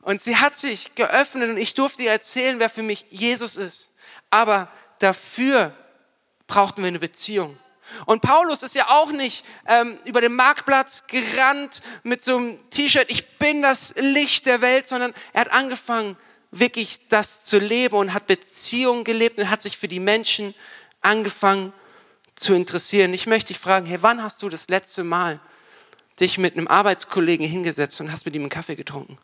Und 0.02 0.22
sie 0.22 0.36
hat 0.36 0.56
sich 0.56 0.94
geöffnet 0.94 1.50
und 1.50 1.56
ich 1.56 1.74
durfte 1.74 2.04
ihr 2.04 2.12
erzählen, 2.12 2.60
wer 2.60 2.70
für 2.70 2.84
mich 2.84 3.04
Jesus 3.10 3.56
ist. 3.56 3.94
Aber 4.30 4.70
dafür 5.00 5.72
brauchten 6.46 6.82
wir 6.82 6.86
eine 6.86 7.00
Beziehung. 7.00 7.58
Und 8.04 8.22
Paulus 8.22 8.62
ist 8.62 8.76
ja 8.76 8.90
auch 8.90 9.10
nicht 9.10 9.44
ähm, 9.66 9.98
über 10.04 10.20
den 10.20 10.34
Marktplatz 10.34 11.08
gerannt 11.08 11.82
mit 12.04 12.22
so 12.22 12.36
einem 12.36 12.70
T-Shirt, 12.70 13.06
ich 13.08 13.38
bin 13.38 13.60
das 13.60 13.92
Licht 13.96 14.46
der 14.46 14.60
Welt, 14.60 14.86
sondern 14.86 15.14
er 15.32 15.40
hat 15.40 15.52
angefangen, 15.52 16.16
wirklich 16.52 17.08
das 17.08 17.42
zu 17.42 17.58
leben 17.58 17.96
und 17.96 18.14
hat 18.14 18.28
Beziehungen 18.28 19.02
gelebt 19.02 19.36
und 19.36 19.50
hat 19.50 19.62
sich 19.62 19.76
für 19.76 19.88
die 19.88 19.98
Menschen 19.98 20.54
angefangen 21.00 21.72
zu 22.36 22.54
interessieren. 22.54 23.12
Ich 23.14 23.26
möchte 23.26 23.48
dich 23.48 23.58
fragen, 23.58 23.86
hey, 23.86 23.98
wann 24.02 24.22
hast 24.22 24.42
du 24.42 24.48
das 24.48 24.68
letzte 24.68 25.02
Mal 25.02 25.40
dich 26.20 26.38
mit 26.38 26.56
einem 26.56 26.68
Arbeitskollegen 26.68 27.46
hingesetzt 27.46 28.00
und 28.00 28.12
hast 28.12 28.26
mit 28.26 28.34
ihm 28.34 28.42
einen 28.42 28.50
Kaffee 28.50 28.76
getrunken? 28.76 29.18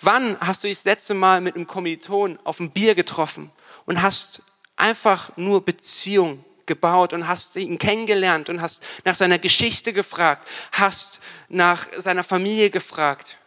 Wann 0.00 0.38
hast 0.40 0.64
du 0.64 0.68
dich 0.68 0.78
das 0.78 0.84
letzte 0.84 1.14
Mal 1.14 1.40
mit 1.40 1.54
einem 1.54 1.66
Kommiliton 1.66 2.38
auf 2.44 2.60
ein 2.60 2.70
Bier 2.70 2.94
getroffen 2.94 3.50
und 3.84 4.02
hast 4.02 4.42
einfach 4.76 5.36
nur 5.36 5.64
Beziehung 5.64 6.44
gebaut 6.66 7.12
und 7.12 7.26
hast 7.26 7.56
ihn 7.56 7.78
kennengelernt 7.78 8.48
und 8.48 8.60
hast 8.60 8.84
nach 9.04 9.14
seiner 9.14 9.38
Geschichte 9.38 9.92
gefragt, 9.92 10.48
hast 10.72 11.20
nach 11.48 11.86
seiner 11.98 12.24
Familie 12.24 12.70
gefragt? 12.70 13.38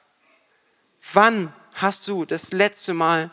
Wann 1.14 1.54
hast 1.74 2.08
du 2.08 2.26
das 2.26 2.52
letzte 2.52 2.94
Mal 2.94 3.32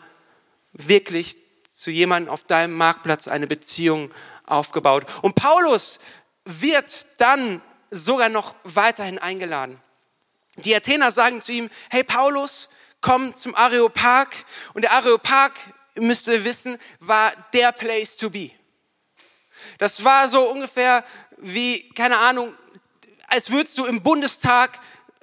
wirklich 0.72 1.38
zu 1.72 1.90
jemandem 1.90 2.32
auf 2.32 2.44
deinem 2.44 2.74
Marktplatz 2.74 3.28
eine 3.28 3.46
Beziehung 3.46 4.10
aufgebaut? 4.50 5.06
Und 5.22 5.34
Paulus 5.34 6.00
wird 6.44 7.06
dann 7.18 7.62
sogar 7.90 8.28
noch 8.28 8.54
weiterhin 8.64 9.18
eingeladen. 9.18 9.80
Die 10.56 10.74
Athener 10.74 11.12
sagen 11.12 11.40
zu 11.40 11.52
ihm, 11.52 11.70
hey 11.90 12.02
Paulus, 12.02 12.68
komm 13.00 13.36
zum 13.36 13.54
Areopag. 13.54 14.28
Und 14.74 14.82
der 14.82 14.92
Areopag, 14.92 15.52
müsst 15.94 16.28
ihr 16.28 16.44
wissen, 16.44 16.78
war 17.00 17.32
der 17.52 17.72
Place 17.72 18.16
to 18.16 18.30
be. 18.30 18.50
Das 19.78 20.04
war 20.04 20.28
so 20.28 20.48
ungefähr 20.48 21.04
wie, 21.36 21.88
keine 21.90 22.18
Ahnung, 22.18 22.54
als 23.28 23.50
würdest 23.50 23.78
du 23.78 23.84
im 23.84 24.02
Bundestag 24.02 24.80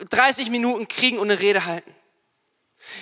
30 0.10 0.50
Minuten 0.50 0.88
kriegen 0.88 1.18
und 1.18 1.30
eine 1.30 1.40
Rede 1.40 1.66
halten. 1.66 1.94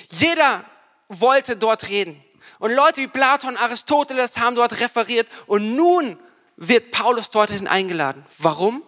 Jeder 0.10 0.64
wollte 1.10 1.58
dort 1.58 1.90
reden. 1.90 2.24
Und 2.64 2.72
Leute 2.72 3.02
wie 3.02 3.08
Platon, 3.08 3.58
Aristoteles 3.58 4.38
haben 4.38 4.56
dort 4.56 4.80
referiert. 4.80 5.28
Und 5.48 5.76
nun 5.76 6.18
wird 6.56 6.92
Paulus 6.92 7.30
dorthin 7.30 7.68
eingeladen. 7.68 8.24
Warum? 8.38 8.84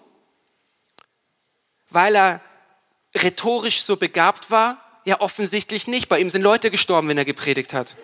weil 1.95 2.15
er 2.15 2.41
rhetorisch 3.15 3.83
so 3.83 3.95
begabt 3.95 4.51
war? 4.51 4.81
Ja, 5.05 5.21
offensichtlich 5.21 5.87
nicht. 5.87 6.09
Bei 6.09 6.19
ihm 6.19 6.29
sind 6.29 6.41
Leute 6.41 6.69
gestorben, 6.69 7.07
wenn 7.07 7.17
er 7.17 7.25
gepredigt 7.25 7.73
hat. 7.73 7.95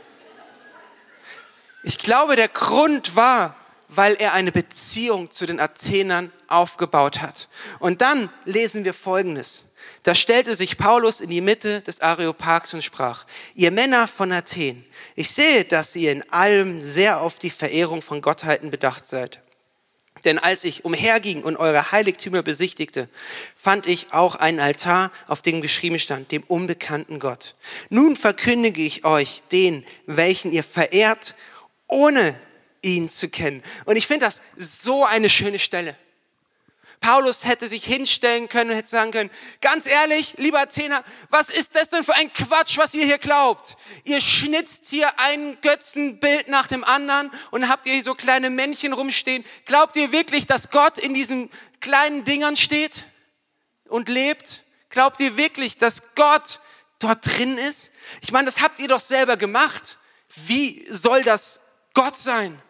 Ich 1.84 1.98
glaube, 1.98 2.36
der 2.36 2.48
Grund 2.48 3.16
war, 3.16 3.56
weil 3.90 4.16
er 4.16 4.34
eine 4.34 4.52
Beziehung 4.52 5.30
zu 5.30 5.46
den 5.46 5.60
Athenern 5.60 6.32
aufgebaut 6.52 7.22
hat. 7.22 7.50
Und 7.80 8.02
dann 8.02 8.30
lesen 8.46 8.86
wir 8.86 8.94
Folgendes. 8.94 9.64
Da 10.04 10.16
stellte 10.16 10.56
sich 10.56 10.78
Paulus 10.78 11.22
in 11.22 11.30
die 11.30 11.42
Mitte 11.42 11.82
des 11.82 12.02
Areopags 12.02 12.74
und 12.74 12.84
sprach, 12.84 13.26
ihr 13.56 13.72
Männer 13.72 14.08
von 14.08 14.32
Athen, 14.32 14.86
ich 15.16 15.30
sehe, 15.30 15.64
dass 15.64 15.96
ihr 15.96 16.12
in 16.12 16.30
allem 16.32 16.82
sehr 16.82 17.22
auf 17.22 17.38
die 17.38 17.50
Verehrung 17.50 18.02
von 18.02 18.22
Gottheiten 18.22 18.72
bedacht 18.72 19.06
seid. 19.06 19.42
Denn 20.24 20.38
als 20.40 20.64
ich 20.64 20.86
umherging 20.86 21.44
und 21.44 21.58
eure 21.58 21.92
Heiligtümer 21.92 22.44
besichtigte, 22.44 23.10
fand 23.56 23.88
ich 23.88 24.14
auch 24.14 24.36
einen 24.36 24.60
Altar, 24.60 25.12
auf 25.28 25.42
dem 25.42 25.62
geschrieben 25.62 26.00
stand, 26.00 26.32
dem 26.32 26.44
unbekannten 26.44 27.20
Gott. 27.20 27.56
Nun 27.90 28.16
verkündige 28.16 28.82
ich 28.82 29.04
euch 29.04 29.42
den, 29.52 29.84
welchen 30.06 30.52
ihr 30.52 30.64
verehrt, 30.64 31.36
ohne 31.88 32.36
ihn 32.82 33.10
zu 33.10 33.30
kennen. 33.30 33.64
Und 33.86 33.96
ich 33.96 34.08
finde 34.08 34.26
das 34.26 34.42
so 34.58 35.06
eine 35.06 35.30
schöne 35.30 35.60
Stelle. 35.60 35.96
Paulus 37.02 37.46
hätte 37.46 37.68
sich 37.68 37.84
hinstellen 37.84 38.48
können 38.48 38.70
und 38.70 38.76
hätte 38.76 38.88
sagen 38.88 39.12
können, 39.12 39.32
ganz 39.60 39.88
ehrlich, 39.88 40.36
lieber 40.38 40.60
Athener, 40.60 41.04
was 41.32 41.50
ist 41.50 41.76
das 41.76 41.90
denn 41.90 42.04
für 42.04 42.14
ein 42.14 42.32
Quatsch, 42.32 42.78
was 42.78 42.94
ihr 42.94 43.06
hier 43.06 43.18
glaubt? 43.18 43.76
Ihr 44.04 44.22
schnitzt 44.22 44.88
hier 44.88 45.20
ein 45.20 45.58
Götzenbild 45.62 46.48
nach 46.48 46.68
dem 46.68 46.84
anderen 46.84 47.32
und 47.50 47.68
habt 47.68 47.88
ihr 47.88 47.94
hier 47.94 48.04
so 48.04 48.14
kleine 48.14 48.52
Männchen 48.52 48.94
rumstehen. 48.94 49.44
Glaubt 49.66 49.96
ihr 49.96 50.12
wirklich, 50.12 50.46
dass 50.46 50.70
Gott 50.70 51.00
in 51.00 51.16
diesen 51.16 51.50
kleinen 51.80 52.24
Dingern 52.24 52.56
steht 52.56 53.04
und 53.86 54.08
lebt? 54.08 54.64
Glaubt 54.90 55.20
ihr 55.22 55.38
wirklich, 55.38 55.80
dass 55.80 56.14
Gott 56.14 56.60
dort 57.00 57.26
drin 57.26 57.58
ist? 57.58 57.92
Ich 58.22 58.32
meine, 58.32 58.46
das 58.46 58.62
habt 58.62 58.80
ihr 58.80 58.88
doch 58.88 59.00
selber 59.00 59.38
gemacht. 59.38 59.98
Wie 60.36 60.86
soll 60.92 61.24
das 61.24 61.62
Gott 61.96 62.20
sein? 62.20 62.62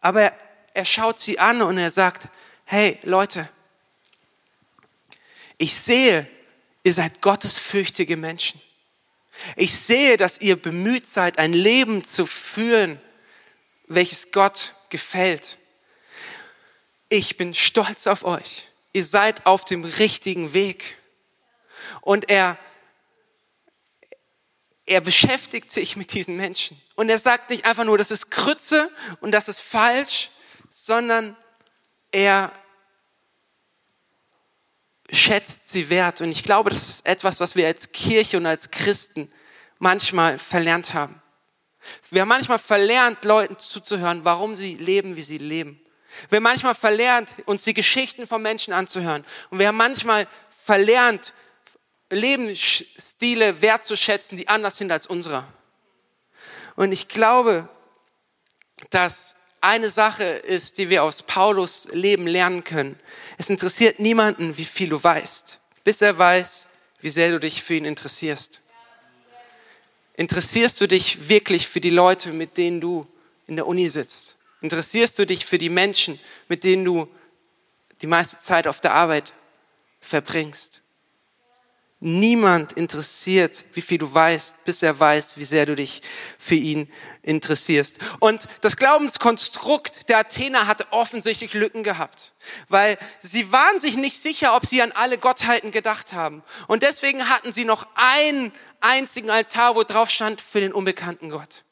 Aber 0.00 0.32
er 0.72 0.84
schaut 0.86 1.20
sie 1.20 1.38
an 1.38 1.60
und 1.60 1.76
er 1.76 1.90
sagt, 1.90 2.28
hey 2.70 2.98
Leute, 3.02 3.48
ich 5.56 5.74
sehe, 5.74 6.26
ihr 6.82 6.92
seid 6.92 7.22
gottesfürchtige 7.22 8.18
Menschen. 8.18 8.60
Ich 9.56 9.74
sehe, 9.74 10.18
dass 10.18 10.42
ihr 10.42 10.60
bemüht 10.60 11.06
seid, 11.06 11.38
ein 11.38 11.54
Leben 11.54 12.04
zu 12.04 12.26
führen, 12.26 13.00
welches 13.86 14.32
Gott 14.32 14.74
gefällt. 14.90 15.56
Ich 17.08 17.38
bin 17.38 17.54
stolz 17.54 18.06
auf 18.06 18.22
euch. 18.24 18.68
Ihr 18.92 19.06
seid 19.06 19.46
auf 19.46 19.64
dem 19.64 19.84
richtigen 19.84 20.52
Weg. 20.52 20.98
Und 22.02 22.28
er, 22.28 22.58
er 24.84 25.00
beschäftigt 25.00 25.70
sich 25.70 25.96
mit 25.96 26.12
diesen 26.12 26.36
Menschen. 26.36 26.78
Und 26.96 27.08
er 27.08 27.18
sagt 27.18 27.48
nicht 27.48 27.64
einfach 27.64 27.84
nur, 27.84 27.96
das 27.96 28.10
ist 28.10 28.30
Krütze 28.30 28.90
und 29.20 29.32
das 29.32 29.48
ist 29.48 29.60
falsch, 29.60 30.30
sondern 30.68 31.34
er 32.12 32.52
schätzt 35.10 35.68
sie 35.68 35.90
wert. 35.90 36.20
Und 36.20 36.30
ich 36.30 36.42
glaube, 36.42 36.70
das 36.70 36.88
ist 36.88 37.06
etwas, 37.06 37.40
was 37.40 37.56
wir 37.56 37.66
als 37.66 37.92
Kirche 37.92 38.36
und 38.36 38.46
als 38.46 38.70
Christen 38.70 39.30
manchmal 39.78 40.38
verlernt 40.38 40.94
haben. 40.94 41.22
Wir 42.10 42.22
haben 42.22 42.28
manchmal 42.28 42.58
verlernt, 42.58 43.24
Leuten 43.24 43.58
zuzuhören, 43.58 44.24
warum 44.24 44.56
sie 44.56 44.74
leben, 44.74 45.16
wie 45.16 45.22
sie 45.22 45.38
leben. 45.38 45.80
Wir 46.28 46.36
haben 46.36 46.42
manchmal 46.42 46.74
verlernt, 46.74 47.34
uns 47.46 47.62
die 47.62 47.74
Geschichten 47.74 48.26
von 48.26 48.42
Menschen 48.42 48.74
anzuhören. 48.74 49.24
Und 49.50 49.58
wir 49.58 49.68
haben 49.68 49.76
manchmal 49.76 50.26
verlernt, 50.64 51.32
Lebensstile 52.10 53.60
wertzuschätzen, 53.62 54.38
die 54.38 54.48
anders 54.48 54.78
sind 54.78 54.90
als 54.90 55.06
unsere. 55.06 55.44
Und 56.76 56.92
ich 56.92 57.08
glaube, 57.08 57.68
dass 58.90 59.36
eine 59.60 59.90
Sache 59.90 60.24
ist, 60.24 60.78
die 60.78 60.90
wir 60.90 61.02
aus 61.02 61.22
Paulus 61.22 61.88
Leben 61.92 62.26
lernen 62.26 62.64
können. 62.64 62.98
Es 63.36 63.50
interessiert 63.50 64.00
niemanden, 64.00 64.56
wie 64.56 64.64
viel 64.64 64.88
du 64.88 65.02
weißt, 65.02 65.58
bis 65.84 66.02
er 66.02 66.16
weiß, 66.16 66.68
wie 67.00 67.10
sehr 67.10 67.30
du 67.30 67.40
dich 67.40 67.62
für 67.62 67.74
ihn 67.74 67.84
interessierst. 67.84 68.60
Interessierst 70.14 70.80
du 70.80 70.88
dich 70.88 71.28
wirklich 71.28 71.68
für 71.68 71.80
die 71.80 71.90
Leute, 71.90 72.32
mit 72.32 72.56
denen 72.56 72.80
du 72.80 73.06
in 73.46 73.56
der 73.56 73.66
Uni 73.66 73.88
sitzt? 73.88 74.36
Interessierst 74.60 75.18
du 75.18 75.26
dich 75.26 75.46
für 75.46 75.58
die 75.58 75.68
Menschen, 75.68 76.18
mit 76.48 76.64
denen 76.64 76.84
du 76.84 77.08
die 78.02 78.08
meiste 78.08 78.38
Zeit 78.40 78.66
auf 78.66 78.80
der 78.80 78.94
Arbeit 78.94 79.32
verbringst? 80.00 80.82
Niemand 82.00 82.74
interessiert, 82.74 83.64
wie 83.74 83.80
viel 83.80 83.98
du 83.98 84.14
weißt, 84.14 84.64
bis 84.64 84.84
er 84.84 85.00
weiß, 85.00 85.36
wie 85.36 85.44
sehr 85.44 85.66
du 85.66 85.74
dich 85.74 86.00
für 86.38 86.54
ihn 86.54 86.88
interessierst. 87.22 87.98
Und 88.20 88.46
das 88.60 88.76
Glaubenskonstrukt 88.76 90.08
der 90.08 90.18
Athener 90.18 90.68
hatte 90.68 90.86
offensichtlich 90.92 91.54
Lücken 91.54 91.82
gehabt, 91.82 92.34
weil 92.68 92.98
sie 93.20 93.50
waren 93.50 93.80
sich 93.80 93.96
nicht 93.96 94.20
sicher, 94.20 94.54
ob 94.54 94.64
sie 94.64 94.80
an 94.80 94.92
alle 94.92 95.18
Gottheiten 95.18 95.72
gedacht 95.72 96.12
haben. 96.12 96.44
Und 96.68 96.84
deswegen 96.84 97.28
hatten 97.28 97.52
sie 97.52 97.64
noch 97.64 97.88
einen 97.96 98.52
einzigen 98.80 99.30
Altar, 99.30 99.74
wo 99.74 99.82
drauf 99.82 100.08
stand 100.08 100.40
für 100.40 100.60
den 100.60 100.72
unbekannten 100.72 101.30
Gott. 101.30 101.64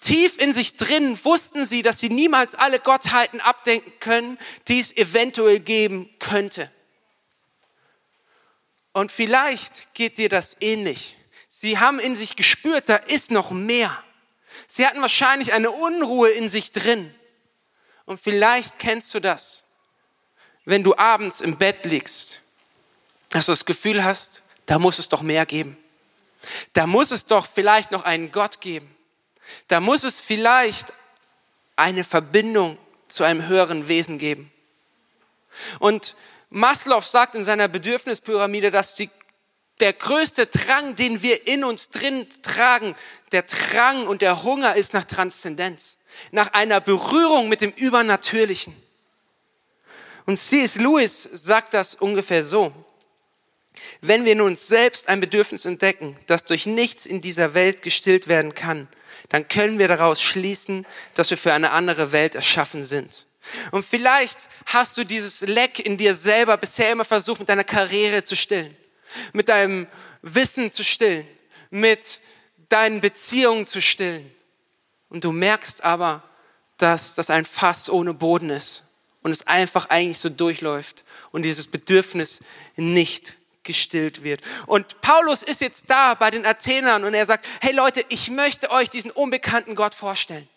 Tief 0.00 0.36
in 0.36 0.52
sich 0.52 0.76
drin 0.76 1.18
wussten 1.24 1.66
sie, 1.66 1.80
dass 1.80 1.98
sie 1.98 2.10
niemals 2.10 2.54
alle 2.54 2.78
Gottheiten 2.78 3.40
abdenken 3.40 3.92
können, 4.00 4.38
die 4.68 4.80
es 4.80 4.94
eventuell 4.94 5.60
geben 5.60 6.10
könnte. 6.18 6.70
Und 8.92 9.10
vielleicht 9.10 9.94
geht 9.94 10.18
dir 10.18 10.28
das 10.28 10.56
ähnlich. 10.60 11.16
Sie 11.48 11.78
haben 11.78 11.98
in 11.98 12.16
sich 12.16 12.36
gespürt, 12.36 12.88
da 12.88 12.96
ist 12.96 13.30
noch 13.30 13.50
mehr. 13.50 14.02
Sie 14.68 14.86
hatten 14.86 15.00
wahrscheinlich 15.00 15.52
eine 15.52 15.70
Unruhe 15.70 16.30
in 16.30 16.48
sich 16.48 16.72
drin. 16.72 17.14
Und 18.04 18.20
vielleicht 18.20 18.78
kennst 18.78 19.14
du 19.14 19.20
das, 19.20 19.66
wenn 20.64 20.82
du 20.82 20.96
abends 20.96 21.40
im 21.40 21.56
Bett 21.56 21.84
liegst, 21.84 22.42
dass 23.30 23.46
du 23.46 23.52
das 23.52 23.64
Gefühl 23.64 24.04
hast, 24.04 24.42
da 24.66 24.78
muss 24.78 24.98
es 24.98 25.08
doch 25.08 25.22
mehr 25.22 25.46
geben. 25.46 25.76
Da 26.72 26.86
muss 26.86 27.10
es 27.10 27.26
doch 27.26 27.46
vielleicht 27.46 27.90
noch 27.90 28.04
einen 28.04 28.32
Gott 28.32 28.60
geben. 28.60 28.94
Da 29.68 29.80
muss 29.80 30.04
es 30.04 30.18
vielleicht 30.18 30.92
eine 31.76 32.04
Verbindung 32.04 32.78
zu 33.08 33.24
einem 33.24 33.46
höheren 33.46 33.88
Wesen 33.88 34.18
geben. 34.18 34.52
Und 35.78 36.16
Maslow 36.52 37.00
sagt 37.00 37.34
in 37.34 37.44
seiner 37.44 37.66
Bedürfnispyramide, 37.66 38.70
dass 38.70 38.94
die, 38.94 39.08
der 39.80 39.94
größte 39.94 40.46
Drang, 40.46 40.96
den 40.96 41.22
wir 41.22 41.46
in 41.46 41.64
uns 41.64 41.88
drin 41.88 42.26
tragen, 42.42 42.94
der 43.32 43.42
Drang 43.42 44.06
und 44.06 44.20
der 44.20 44.42
Hunger 44.42 44.76
ist 44.76 44.92
nach 44.92 45.04
Transzendenz, 45.04 45.96
nach 46.30 46.52
einer 46.52 46.80
Berührung 46.80 47.48
mit 47.48 47.62
dem 47.62 47.70
Übernatürlichen. 47.70 48.76
Und 50.26 50.36
C.S. 50.36 50.74
Lewis 50.76 51.22
sagt 51.22 51.72
das 51.72 51.94
ungefähr 51.94 52.44
so. 52.44 52.72
Wenn 54.02 54.26
wir 54.26 54.32
in 54.32 54.42
uns 54.42 54.68
selbst 54.68 55.08
ein 55.08 55.20
Bedürfnis 55.20 55.64
entdecken, 55.64 56.18
das 56.26 56.44
durch 56.44 56.66
nichts 56.66 57.06
in 57.06 57.22
dieser 57.22 57.54
Welt 57.54 57.80
gestillt 57.80 58.28
werden 58.28 58.54
kann, 58.54 58.88
dann 59.30 59.48
können 59.48 59.78
wir 59.78 59.88
daraus 59.88 60.20
schließen, 60.20 60.86
dass 61.14 61.30
wir 61.30 61.38
für 61.38 61.54
eine 61.54 61.70
andere 61.70 62.12
Welt 62.12 62.34
erschaffen 62.34 62.84
sind. 62.84 63.26
Und 63.70 63.84
vielleicht 63.84 64.38
hast 64.66 64.96
du 64.96 65.04
dieses 65.04 65.40
Leck 65.42 65.78
in 65.78 65.96
dir 65.96 66.14
selber 66.14 66.56
bisher 66.56 66.92
immer 66.92 67.04
versucht, 67.04 67.40
mit 67.40 67.48
deiner 67.48 67.64
Karriere 67.64 68.24
zu 68.24 68.36
stillen, 68.36 68.76
mit 69.32 69.48
deinem 69.48 69.86
Wissen 70.22 70.72
zu 70.72 70.84
stillen, 70.84 71.26
mit 71.70 72.20
deinen 72.68 73.00
Beziehungen 73.00 73.66
zu 73.66 73.82
stillen. 73.82 74.30
Und 75.08 75.24
du 75.24 75.32
merkst 75.32 75.84
aber, 75.84 76.22
dass 76.78 77.14
das 77.14 77.30
ein 77.30 77.44
Fass 77.44 77.90
ohne 77.90 78.14
Boden 78.14 78.50
ist 78.50 78.84
und 79.22 79.30
es 79.30 79.46
einfach 79.46 79.90
eigentlich 79.90 80.18
so 80.18 80.28
durchläuft 80.28 81.04
und 81.30 81.42
dieses 81.42 81.66
Bedürfnis 81.66 82.40
nicht 82.76 83.36
gestillt 83.62 84.24
wird. 84.24 84.40
Und 84.66 85.00
Paulus 85.00 85.42
ist 85.42 85.60
jetzt 85.60 85.90
da 85.90 86.14
bei 86.14 86.30
den 86.30 86.44
Athenern 86.44 87.04
und 87.04 87.14
er 87.14 87.26
sagt, 87.26 87.46
hey 87.60 87.72
Leute, 87.72 88.04
ich 88.08 88.30
möchte 88.30 88.70
euch 88.70 88.90
diesen 88.90 89.10
unbekannten 89.10 89.74
Gott 89.74 89.94
vorstellen. 89.94 90.48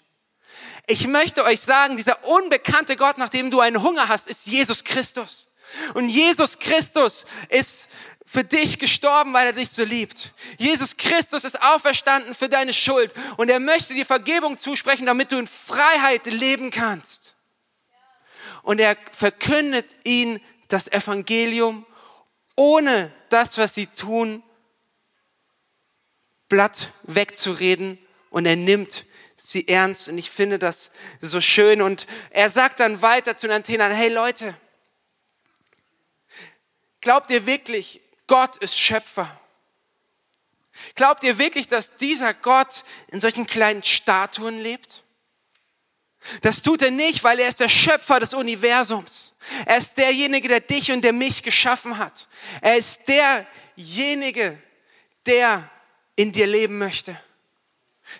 Ich 0.87 1.07
möchte 1.07 1.43
euch 1.43 1.61
sagen, 1.61 1.97
dieser 1.97 2.23
unbekannte 2.25 2.95
Gott, 2.95 3.17
nach 3.17 3.29
dem 3.29 3.49
du 3.51 3.59
einen 3.59 3.81
Hunger 3.81 4.07
hast, 4.07 4.27
ist 4.27 4.45
Jesus 4.47 4.83
Christus. 4.83 5.49
Und 5.93 6.09
Jesus 6.09 6.59
Christus 6.59 7.25
ist 7.49 7.87
für 8.25 8.43
dich 8.43 8.79
gestorben, 8.79 9.33
weil 9.33 9.47
er 9.47 9.53
dich 9.53 9.69
so 9.69 9.83
liebt. 9.83 10.31
Jesus 10.57 10.97
Christus 10.97 11.43
ist 11.43 11.61
auferstanden 11.61 12.33
für 12.33 12.49
deine 12.49 12.73
Schuld 12.73 13.13
und 13.37 13.49
er 13.49 13.59
möchte 13.59 13.93
dir 13.93 14.05
Vergebung 14.05 14.57
zusprechen, 14.57 15.05
damit 15.05 15.31
du 15.31 15.37
in 15.37 15.47
Freiheit 15.47 16.25
leben 16.25 16.71
kannst. 16.71 17.35
Und 18.63 18.79
er 18.79 18.97
verkündet 19.11 19.85
ihnen 20.03 20.41
das 20.67 20.87
Evangelium, 20.87 21.85
ohne 22.55 23.11
das, 23.29 23.57
was 23.57 23.75
sie 23.75 23.87
tun, 23.87 24.43
Blatt 26.49 26.89
wegzureden 27.03 27.97
und 28.29 28.45
er 28.45 28.55
nimmt 28.55 29.05
sie 29.37 29.67
ernst 29.67 30.07
und 30.07 30.17
ich 30.17 30.29
finde 30.29 30.59
das 30.59 30.91
so 31.21 31.41
schön. 31.41 31.81
Und 31.81 32.07
er 32.29 32.49
sagt 32.49 32.79
dann 32.79 33.01
weiter 33.01 33.37
zu 33.37 33.47
den 33.47 33.57
Athenern, 33.57 33.91
hey 33.91 34.09
Leute, 34.09 34.55
Glaubt 37.05 37.29
ihr 37.29 37.45
wirklich, 37.45 38.01
Gott 38.25 38.57
ist 38.57 38.79
Schöpfer? 38.79 39.39
Glaubt 40.95 41.23
ihr 41.23 41.37
wirklich, 41.37 41.67
dass 41.67 41.97
dieser 41.97 42.33
Gott 42.33 42.83
in 43.09 43.21
solchen 43.21 43.45
kleinen 43.45 43.83
Statuen 43.83 44.59
lebt? 44.59 45.03
Das 46.41 46.63
tut 46.63 46.81
er 46.81 46.89
nicht, 46.89 47.23
weil 47.23 47.39
er 47.39 47.47
ist 47.47 47.59
der 47.59 47.69
Schöpfer 47.69 48.19
des 48.19 48.33
Universums. 48.33 49.37
Er 49.67 49.77
ist 49.77 49.99
derjenige, 49.99 50.47
der 50.47 50.61
dich 50.61 50.91
und 50.91 51.03
der 51.03 51.13
mich 51.13 51.43
geschaffen 51.43 51.99
hat. 51.99 52.27
Er 52.61 52.75
ist 52.75 53.07
derjenige, 53.07 54.57
der 55.27 55.69
in 56.15 56.31
dir 56.31 56.47
leben 56.47 56.79
möchte, 56.79 57.15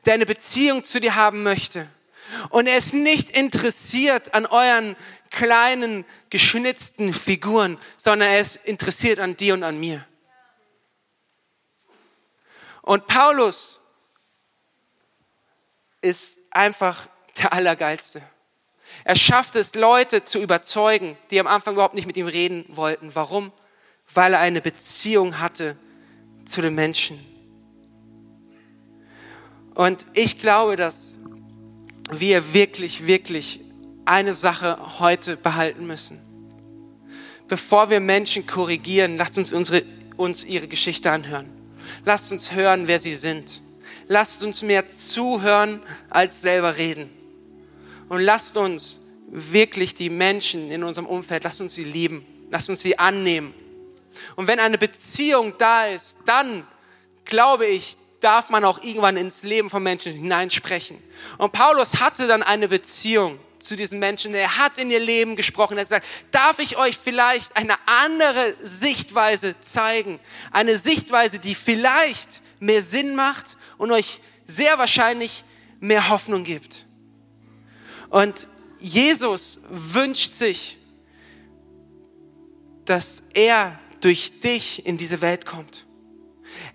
der 0.06 0.14
eine 0.14 0.26
Beziehung 0.26 0.84
zu 0.84 1.00
dir 1.00 1.16
haben 1.16 1.44
möchte. 1.44 1.88
Und 2.50 2.68
er 2.68 2.78
ist 2.78 2.94
nicht 2.94 3.30
interessiert 3.30 4.34
an 4.34 4.46
euren 4.46 4.96
kleinen, 5.30 6.06
geschnitzten 6.30 7.14
Figuren, 7.14 7.78
sondern 7.98 8.30
er 8.30 8.40
ist 8.40 8.56
interessiert 8.66 9.20
an 9.20 9.38
dir 9.38 9.54
und 9.54 9.64
an 9.64 9.80
mir. 9.80 10.06
Und 12.82 13.08
Paulus 13.08 13.82
ist 16.02 16.38
einfach 16.52 17.08
der 17.38 17.52
Allergeilste. 17.52 18.22
Er 19.04 19.16
schafft 19.16 19.56
es, 19.56 19.76
Leute 19.76 20.24
zu 20.24 20.40
überzeugen, 20.40 21.18
die 21.32 21.40
am 21.40 21.48
Anfang 21.48 21.74
überhaupt 21.74 21.96
nicht 21.96 22.06
mit 22.06 22.16
ihm 22.16 22.28
reden 22.28 22.66
wollten. 22.70 23.14
Warum? 23.14 23.52
Weil 24.14 24.34
er 24.34 24.40
eine 24.40 24.62
Beziehung 24.62 25.40
hatte 25.40 25.78
zu 26.46 26.62
den 26.62 26.76
Menschen. 26.76 27.35
Und 29.76 30.08
ich 30.14 30.40
glaube, 30.40 30.78
dass 30.78 31.20
wir 32.12 32.54
wirklich, 32.54 33.06
wirklich 33.06 33.60
eine 34.06 34.34
Sache 34.34 35.00
heute 35.00 35.36
behalten 35.38 35.86
müssen. 35.86 36.20
Bevor 37.48 37.90
wir 37.90 38.00
Menschen 38.00 38.48
korrigieren, 38.48 39.18
lasst 39.18 39.38
uns 39.38 39.52
unsere, 39.52 39.84
uns 40.18 40.44
ihre 40.44 40.68
Geschichte 40.68 41.12
anhören. 41.12 41.48
Lasst 42.06 42.32
uns 42.32 42.54
hören, 42.54 42.88
wer 42.88 43.00
sie 43.00 43.14
sind. 43.14 43.62
Lasst 44.08 44.44
uns 44.44 44.64
mehr 44.64 44.90
zuhören, 44.90 45.82
als 46.10 46.42
selber 46.42 46.78
reden. 46.78 47.10
Und 48.10 48.22
lasst 48.22 48.58
uns 48.58 49.02
wirklich 49.30 49.96
die 49.96 50.10
Menschen 50.10 50.72
in 50.72 50.84
unserem 50.84 51.08
Umfeld, 51.08 51.44
lasst 51.44 51.62
uns 51.62 51.74
sie 51.74 51.84
lieben. 51.84 52.26
Lasst 52.50 52.70
uns 52.70 52.82
sie 52.82 52.98
annehmen. 52.98 53.54
Und 54.36 54.48
wenn 54.48 54.60
eine 54.60 54.78
Beziehung 54.78 55.54
da 55.58 55.88
ist, 55.88 56.20
dann 56.26 56.66
glaube 57.26 57.66
ich, 57.66 57.98
darf 58.26 58.50
man 58.50 58.66
auch 58.66 58.82
irgendwann 58.82 59.18
ins 59.18 59.44
Leben 59.44 59.70
von 59.70 59.84
Menschen 59.84 60.12
hineinsprechen. 60.12 60.98
Und 61.38 61.52
Paulus 61.52 62.00
hatte 62.00 62.28
dann 62.28 62.42
eine 62.42 62.68
Beziehung 62.68 63.40
zu 63.60 63.76
diesen 63.76 64.00
Menschen. 64.00 64.34
Er 64.34 64.58
hat 64.58 64.80
in 64.80 64.90
ihr 64.90 65.00
Leben 65.00 65.36
gesprochen. 65.36 65.78
Er 65.78 65.82
hat 65.82 65.90
gesagt, 65.90 66.08
darf 66.32 66.58
ich 66.58 66.76
euch 66.76 66.98
vielleicht 66.98 67.56
eine 67.56 67.76
andere 67.86 68.56
Sichtweise 68.64 69.62
zeigen? 69.62 70.20
Eine 70.52 70.80
Sichtweise, 70.80 71.38
die 71.38 71.54
vielleicht 71.54 72.42
mehr 72.60 72.82
Sinn 72.82 73.14
macht 73.14 73.58
und 73.78 73.92
euch 73.92 74.22
sehr 74.48 74.80
wahrscheinlich 74.80 75.44
mehr 75.80 76.10
Hoffnung 76.10 76.44
gibt. 76.44 76.86
Und 78.10 78.48
Jesus 78.80 79.62
wünscht 79.70 80.34
sich, 80.34 80.78
dass 82.86 83.24
er 83.36 83.80
durch 84.02 84.40
dich 84.40 84.84
in 84.88 84.98
diese 84.98 85.22
Welt 85.22 85.46
kommt. 85.46 85.85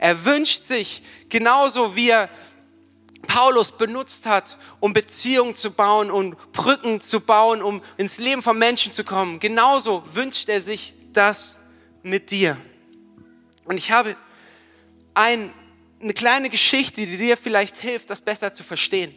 Er 0.01 0.25
wünscht 0.25 0.65
sich, 0.65 1.03
genauso 1.29 1.95
wie 1.95 2.09
er 2.09 2.31
Paulus 3.27 3.71
benutzt 3.71 4.25
hat, 4.25 4.57
um 4.81 4.95
Beziehungen 4.95 5.55
zu 5.55 5.73
bauen 5.73 6.11
und 6.11 6.53
Brücken 6.53 7.03
zu 7.03 7.21
bauen, 7.21 7.61
um 7.61 7.83
ins 7.99 8.17
Leben 8.17 8.41
von 8.41 8.59
Menschen 8.59 8.95
zu 8.95 9.05
kommen. 9.05 9.41
Genauso 9.41 10.03
wünscht 10.15 10.49
er 10.49 10.63
sich 10.63 10.95
das 11.13 11.61
mit 12.03 12.31
dir. 12.31 12.57
Und 13.65 13.77
ich 13.77 13.93
habe 13.93 14.17
ein, 15.13 15.53
eine 16.01 16.15
kleine 16.15 16.49
Geschichte, 16.49 17.05
die 17.05 17.19
dir 17.19 17.37
vielleicht 17.37 17.77
hilft, 17.77 18.09
das 18.09 18.23
besser 18.23 18.55
zu 18.55 18.63
verstehen. 18.63 19.15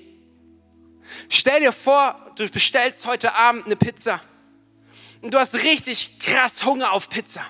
Stell 1.29 1.61
dir 1.61 1.71
vor, 1.71 2.29
du 2.35 2.49
bestellst 2.49 3.05
heute 3.05 3.35
Abend 3.35 3.67
eine 3.67 3.77
Pizza 3.77 4.19
und 5.21 5.33
du 5.33 5.39
hast 5.39 5.63
richtig 5.63 6.19
krass 6.19 6.65
Hunger 6.65 6.91
auf 6.91 7.07
Pizza 7.07 7.45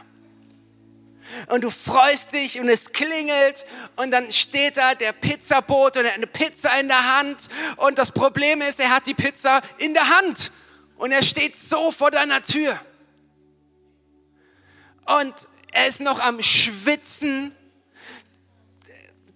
und 1.49 1.63
du 1.63 1.69
freust 1.69 2.33
dich 2.33 2.59
und 2.59 2.69
es 2.69 2.91
klingelt 2.91 3.65
und 3.95 4.11
dann 4.11 4.31
steht 4.31 4.77
da 4.77 4.95
der 4.95 5.13
Pizzabote 5.13 5.99
und 5.99 6.05
er 6.05 6.11
hat 6.11 6.17
eine 6.17 6.27
Pizza 6.27 6.79
in 6.79 6.87
der 6.87 7.17
Hand 7.17 7.49
und 7.77 7.97
das 7.97 8.11
Problem 8.11 8.61
ist, 8.61 8.79
er 8.79 8.89
hat 8.89 9.07
die 9.07 9.13
Pizza 9.13 9.61
in 9.77 9.93
der 9.93 10.07
Hand 10.17 10.51
und 10.97 11.11
er 11.11 11.23
steht 11.23 11.57
so 11.57 11.91
vor 11.91 12.11
deiner 12.11 12.41
Tür. 12.41 12.79
Und 15.05 15.33
er 15.71 15.87
ist 15.87 15.99
noch 15.99 16.19
am 16.19 16.41
Schwitzen 16.41 17.53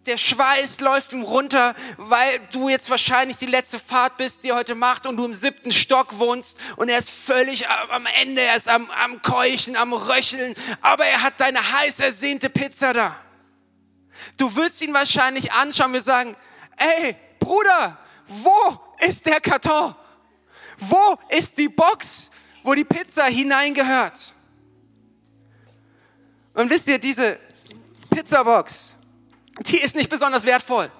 der 0.07 0.17
Schweiß 0.17 0.79
läuft 0.79 1.11
ihm 1.11 1.21
runter, 1.21 1.75
weil 1.97 2.39
du 2.51 2.69
jetzt 2.69 2.89
wahrscheinlich 2.89 3.37
die 3.37 3.45
letzte 3.45 3.77
Fahrt 3.77 4.17
bist, 4.17 4.43
die 4.43 4.49
er 4.49 4.55
heute 4.55 4.73
macht 4.73 5.05
und 5.05 5.17
du 5.17 5.25
im 5.25 5.33
siebten 5.33 5.71
Stock 5.71 6.17
wohnst 6.17 6.57
und 6.77 6.89
er 6.89 6.97
ist 6.97 7.09
völlig 7.09 7.69
am 7.69 8.05
Ende, 8.21 8.41
er 8.41 8.55
ist 8.55 8.69
am, 8.69 8.89
am 8.91 9.21
Keuchen, 9.21 9.75
am 9.75 9.93
Röcheln, 9.93 10.55
aber 10.81 11.05
er 11.05 11.21
hat 11.21 11.39
deine 11.39 11.59
heiß 11.59 11.99
ersehnte 11.99 12.49
Pizza 12.49 12.93
da. 12.93 13.15
Du 14.37 14.55
würdest 14.55 14.81
ihn 14.81 14.93
wahrscheinlich 14.93 15.51
anschauen 15.51 15.93
und 15.93 16.03
sagen, 16.03 16.35
ey, 16.77 17.15
Bruder, 17.39 17.97
wo 18.27 18.79
ist 18.99 19.25
der 19.25 19.41
Karton? 19.41 19.93
Wo 20.79 21.17
ist 21.29 21.57
die 21.57 21.69
Box, 21.69 22.31
wo 22.63 22.73
die 22.73 22.85
Pizza 22.85 23.25
hineingehört? 23.25 24.33
Und 26.53 26.69
wisst 26.69 26.87
ihr, 26.87 26.97
diese 26.97 27.37
Pizzabox, 28.09 28.96
die 29.65 29.77
ist 29.77 29.95
nicht 29.95 30.09
besonders 30.09 30.45
wertvoll. 30.45 30.91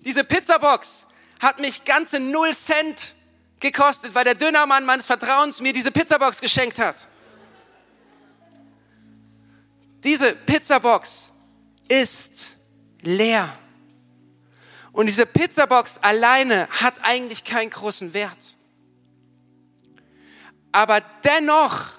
Diese 0.00 0.24
Pizzabox 0.24 1.04
hat 1.40 1.58
mich 1.58 1.84
ganze 1.84 2.20
null 2.20 2.54
Cent 2.54 3.14
gekostet, 3.60 4.14
weil 4.14 4.24
der 4.24 4.34
Dönermann 4.34 4.84
meines 4.84 5.06
Vertrauens 5.06 5.60
mir 5.60 5.72
diese 5.72 5.90
Pizzabox 5.90 6.40
geschenkt 6.40 6.78
hat. 6.78 7.08
Diese 10.04 10.34
Pizzabox 10.34 11.32
ist 11.88 12.56
leer. 13.02 13.58
Und 14.92 15.06
diese 15.06 15.26
Pizzabox 15.26 15.98
alleine 15.98 16.68
hat 16.70 16.94
eigentlich 17.02 17.44
keinen 17.44 17.70
großen 17.70 18.14
Wert. 18.14 18.56
Aber 20.72 21.00
dennoch 21.24 21.92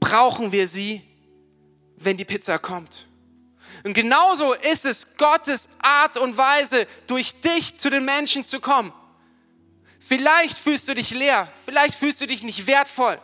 brauchen 0.00 0.52
wir 0.52 0.68
sie, 0.68 1.02
wenn 1.96 2.16
die 2.16 2.24
Pizza 2.24 2.58
kommt. 2.58 3.05
Und 3.86 3.92
genauso 3.92 4.52
ist 4.52 4.84
es 4.84 5.16
Gottes 5.16 5.68
Art 5.78 6.16
und 6.16 6.36
Weise, 6.36 6.88
durch 7.06 7.40
dich 7.40 7.78
zu 7.78 7.88
den 7.88 8.04
Menschen 8.04 8.44
zu 8.44 8.58
kommen. 8.58 8.92
Vielleicht 10.00 10.58
fühlst 10.58 10.88
du 10.88 10.94
dich 10.96 11.12
leer, 11.12 11.46
vielleicht 11.64 11.96
fühlst 11.96 12.20
du 12.20 12.26
dich 12.26 12.42
nicht 12.42 12.66
wertvoll, 12.66 13.20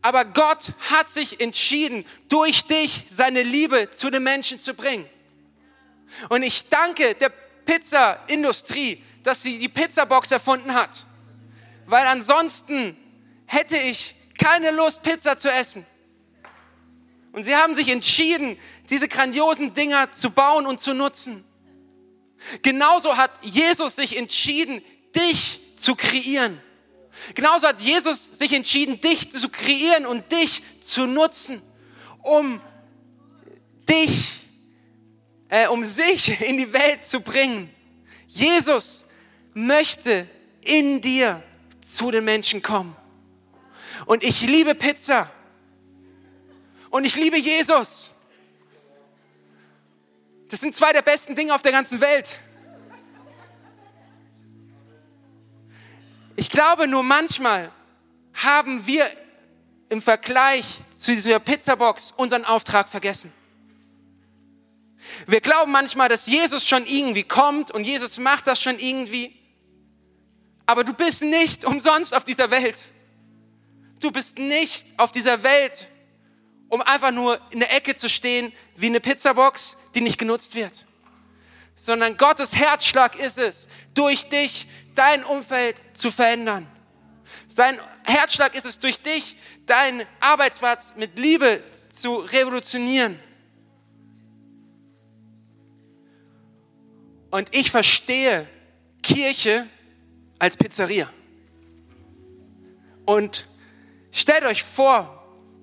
aber 0.00 0.26
Gott 0.26 0.74
hat 0.90 1.10
sich 1.10 1.40
entschieden, 1.40 2.06
durch 2.28 2.66
dich 2.66 3.06
seine 3.10 3.42
Liebe 3.42 3.90
zu 3.90 4.10
den 4.10 4.22
Menschen 4.22 4.60
zu 4.60 4.74
bringen. 4.74 5.08
Und 6.28 6.44
ich 6.44 6.68
danke 6.68 7.16
der 7.16 7.30
Pizzaindustrie, 7.64 9.02
dass 9.24 9.42
sie 9.42 9.58
die 9.58 9.68
Pizzabox 9.68 10.30
erfunden 10.30 10.72
hat, 10.72 11.04
weil 11.86 12.06
ansonsten 12.06 12.96
hätte 13.46 13.76
ich 13.76 14.14
keine 14.38 14.70
Lust, 14.70 15.02
Pizza 15.02 15.36
zu 15.36 15.50
essen. 15.50 15.84
Und 17.32 17.44
sie 17.44 17.54
haben 17.54 17.74
sich 17.74 17.88
entschieden, 17.88 18.56
diese 18.88 19.08
grandiosen 19.08 19.72
Dinger 19.74 20.12
zu 20.12 20.30
bauen 20.30 20.66
und 20.66 20.80
zu 20.80 20.94
nutzen. 20.94 21.44
Genauso 22.62 23.16
hat 23.16 23.32
Jesus 23.42 23.96
sich 23.96 24.16
entschieden, 24.16 24.82
dich 25.14 25.60
zu 25.76 25.94
kreieren. 25.94 26.60
Genauso 27.34 27.68
hat 27.68 27.80
Jesus 27.80 28.30
sich 28.30 28.52
entschieden, 28.52 29.00
dich 29.00 29.30
zu 29.30 29.48
kreieren 29.48 30.06
und 30.06 30.30
dich 30.32 30.62
zu 30.80 31.06
nutzen, 31.06 31.60
um 32.22 32.60
dich, 33.88 34.32
äh, 35.48 35.68
um 35.68 35.84
sich 35.84 36.40
in 36.40 36.56
die 36.56 36.72
Welt 36.72 37.04
zu 37.04 37.20
bringen. 37.20 37.70
Jesus 38.26 39.06
möchte 39.54 40.26
in 40.62 41.00
dir 41.02 41.42
zu 41.86 42.10
den 42.10 42.24
Menschen 42.24 42.62
kommen. 42.62 42.96
Und 44.06 44.24
ich 44.24 44.42
liebe 44.42 44.74
Pizza. 44.74 45.30
Und 46.90 47.04
ich 47.04 47.16
liebe 47.16 47.38
Jesus. 47.38 48.12
Das 50.50 50.60
sind 50.60 50.74
zwei 50.74 50.92
der 50.92 51.02
besten 51.02 51.36
Dinge 51.36 51.54
auf 51.54 51.62
der 51.62 51.72
ganzen 51.72 52.00
Welt. 52.00 52.40
Ich 56.36 56.50
glaube 56.50 56.88
nur 56.88 57.02
manchmal 57.02 57.70
haben 58.34 58.86
wir 58.86 59.08
im 59.88 60.02
Vergleich 60.02 60.78
zu 60.96 61.14
dieser 61.14 61.38
Pizzabox 61.38 62.12
unseren 62.12 62.44
Auftrag 62.44 62.88
vergessen. 62.88 63.32
Wir 65.26 65.40
glauben 65.40 65.70
manchmal, 65.72 66.08
dass 66.08 66.26
Jesus 66.26 66.66
schon 66.66 66.86
irgendwie 66.86 67.24
kommt 67.24 67.70
und 67.70 67.84
Jesus 67.84 68.18
macht 68.18 68.46
das 68.46 68.60
schon 68.60 68.78
irgendwie. 68.78 69.36
Aber 70.66 70.84
du 70.84 70.92
bist 70.92 71.22
nicht 71.22 71.64
umsonst 71.64 72.14
auf 72.14 72.24
dieser 72.24 72.50
Welt. 72.50 72.86
Du 74.00 74.10
bist 74.10 74.38
nicht 74.38 74.86
auf 74.96 75.12
dieser 75.12 75.42
Welt, 75.42 75.88
um 76.70 76.80
einfach 76.80 77.10
nur 77.10 77.38
in 77.50 77.58
der 77.58 77.74
Ecke 77.74 77.96
zu 77.96 78.08
stehen 78.08 78.52
wie 78.76 78.86
eine 78.86 79.00
Pizzabox, 79.00 79.76
die 79.94 80.00
nicht 80.00 80.18
genutzt 80.18 80.54
wird. 80.54 80.86
Sondern 81.74 82.16
Gottes 82.16 82.54
Herzschlag 82.56 83.18
ist 83.18 83.38
es, 83.38 83.68
durch 83.92 84.28
dich 84.28 84.68
dein 84.94 85.24
Umfeld 85.24 85.82
zu 85.92 86.10
verändern. 86.10 86.66
Sein 87.48 87.78
Herzschlag 88.04 88.54
ist 88.54 88.64
es, 88.64 88.78
durch 88.78 89.02
dich 89.02 89.36
deinen 89.66 90.06
Arbeitsplatz 90.20 90.94
mit 90.96 91.18
Liebe 91.18 91.62
zu 91.92 92.16
revolutionieren. 92.16 93.18
Und 97.30 97.54
ich 97.54 97.70
verstehe 97.70 98.46
Kirche 99.02 99.66
als 100.38 100.56
Pizzeria. 100.56 101.10
Und 103.06 103.46
stellt 104.12 104.44
euch 104.44 104.62
vor, 104.62 105.19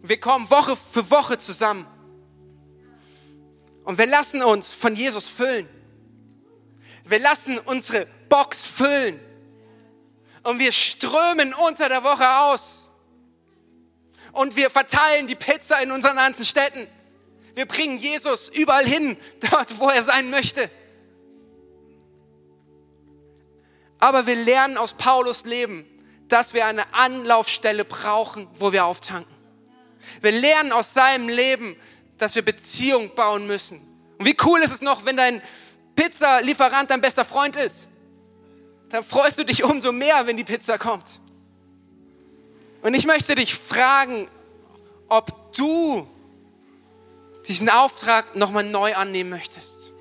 wir 0.09 0.19
kommen 0.19 0.49
Woche 0.49 0.75
für 0.75 1.09
Woche 1.09 1.37
zusammen. 1.37 1.85
Und 3.83 3.97
wir 3.97 4.05
lassen 4.05 4.43
uns 4.43 4.71
von 4.71 4.95
Jesus 4.95 5.27
füllen. 5.27 5.67
Wir 7.05 7.19
lassen 7.19 7.57
unsere 7.59 8.05
Box 8.27 8.65
füllen. 8.65 9.19
Und 10.43 10.59
wir 10.59 10.71
strömen 10.71 11.53
unter 11.53 11.89
der 11.89 12.03
Woche 12.03 12.27
aus. 12.41 12.89
Und 14.33 14.55
wir 14.55 14.69
verteilen 14.69 15.27
die 15.27 15.35
Pizza 15.35 15.81
in 15.81 15.91
unseren 15.91 16.17
ganzen 16.17 16.45
Städten. 16.45 16.87
Wir 17.55 17.65
bringen 17.65 17.97
Jesus 17.97 18.49
überall 18.49 18.85
hin, 18.85 19.17
dort, 19.51 19.79
wo 19.79 19.89
er 19.89 20.03
sein 20.03 20.29
möchte. 20.29 20.69
Aber 23.99 24.27
wir 24.27 24.35
lernen 24.35 24.77
aus 24.77 24.93
Paulus 24.93 25.45
Leben, 25.45 25.85
dass 26.27 26.53
wir 26.53 26.65
eine 26.65 26.93
Anlaufstelle 26.93 27.83
brauchen, 27.83 28.47
wo 28.53 28.71
wir 28.71 28.85
auftanken. 28.85 29.36
Wir 30.21 30.31
lernen 30.31 30.71
aus 30.71 30.93
seinem 30.93 31.29
Leben, 31.29 31.75
dass 32.17 32.35
wir 32.35 32.41
Beziehung 32.41 33.13
bauen 33.15 33.47
müssen. 33.47 33.79
Und 34.17 34.25
wie 34.25 34.35
cool 34.45 34.61
ist 34.61 34.71
es 34.71 34.81
noch, 34.81 35.05
wenn 35.05 35.17
dein 35.17 35.41
Pizzalieferant 35.95 36.89
dein 36.89 37.01
bester 37.01 37.25
Freund 37.25 37.55
ist? 37.55 37.87
Dann 38.89 39.03
freust 39.03 39.39
du 39.39 39.43
dich 39.43 39.63
umso 39.63 39.91
mehr, 39.91 40.27
wenn 40.27 40.37
die 40.37 40.43
Pizza 40.43 40.77
kommt. 40.77 41.05
Und 42.81 42.93
ich 42.93 43.05
möchte 43.05 43.35
dich 43.35 43.53
fragen, 43.53 44.27
ob 45.09 45.53
du 45.53 46.07
diesen 47.47 47.69
Auftrag 47.69 48.35
nochmal 48.35 48.63
neu 48.63 48.95
annehmen 48.95 49.29
möchtest. 49.29 49.91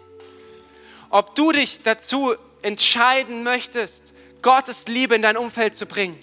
Ob 1.10 1.34
du 1.34 1.52
dich 1.52 1.82
dazu 1.82 2.34
entscheiden 2.62 3.42
möchtest, 3.42 4.12
Gottes 4.42 4.88
Liebe 4.88 5.14
in 5.14 5.22
dein 5.22 5.36
Umfeld 5.36 5.74
zu 5.74 5.86
bringen. 5.86 6.18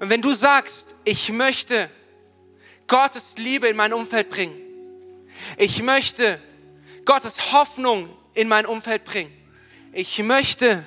Und 0.00 0.10
wenn 0.10 0.22
du 0.22 0.32
sagst, 0.32 0.96
ich 1.04 1.30
möchte 1.30 1.90
Gottes 2.86 3.36
Liebe 3.38 3.68
in 3.68 3.76
mein 3.76 3.92
Umfeld 3.92 4.30
bringen, 4.30 4.56
ich 5.56 5.82
möchte 5.82 6.40
Gottes 7.04 7.52
Hoffnung 7.52 8.08
in 8.34 8.48
mein 8.48 8.66
Umfeld 8.66 9.04
bringen, 9.04 9.32
ich 9.92 10.18
möchte 10.22 10.84